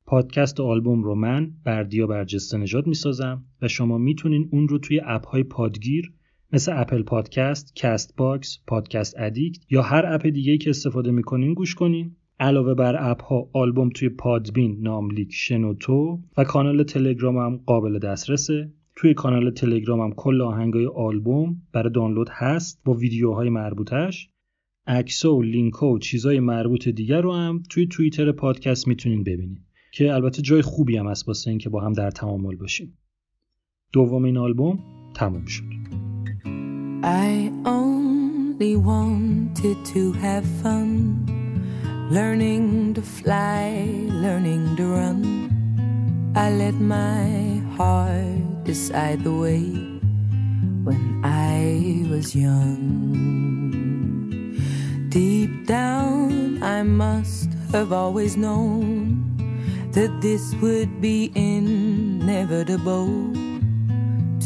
[0.07, 5.27] پادکست آلبوم رو من بردیا برجسته نژاد می‌سازم و شما می‌تونین اون رو توی اپ
[5.27, 6.13] های پادگیر
[6.53, 11.75] مثل اپل پادکست، کست باکس، پادکست ادیکت یا هر اپ دیگه که استفاده می‌کنین گوش
[11.75, 12.17] کنین.
[12.41, 18.73] علاوه بر اپ ها آلبوم توی پادبین، ناملیک، شنوتو و کانال تلگرام هم قابل دسترسه.
[18.97, 24.31] توی کانال تلگرام هم کل آهنگای آلبوم برای دانلود هست با ویدیوهای مربوطش.
[24.87, 29.61] عکسا و لینک و چیزای مربوط دیگر رو هم توی توییتر پادکست می‌تونین ببینین
[29.93, 32.99] که البته جای خوبی هم هست واسه اینکه با هم در تعامل باشیم.
[33.93, 34.79] دومین آلبوم
[35.15, 35.80] تموم شد.
[37.03, 41.25] I only wanted to have fun,
[42.11, 46.33] learning to fly, learning to run.
[46.37, 49.65] I let my heart decide the way
[50.85, 53.17] when I was young.
[55.09, 59.25] Deep down, I must have always known
[59.93, 63.09] that this would be inevitable.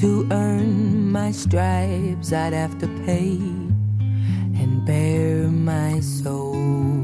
[0.01, 3.39] To earn my stripes, I'd have to pay
[4.59, 7.04] and bare my soul.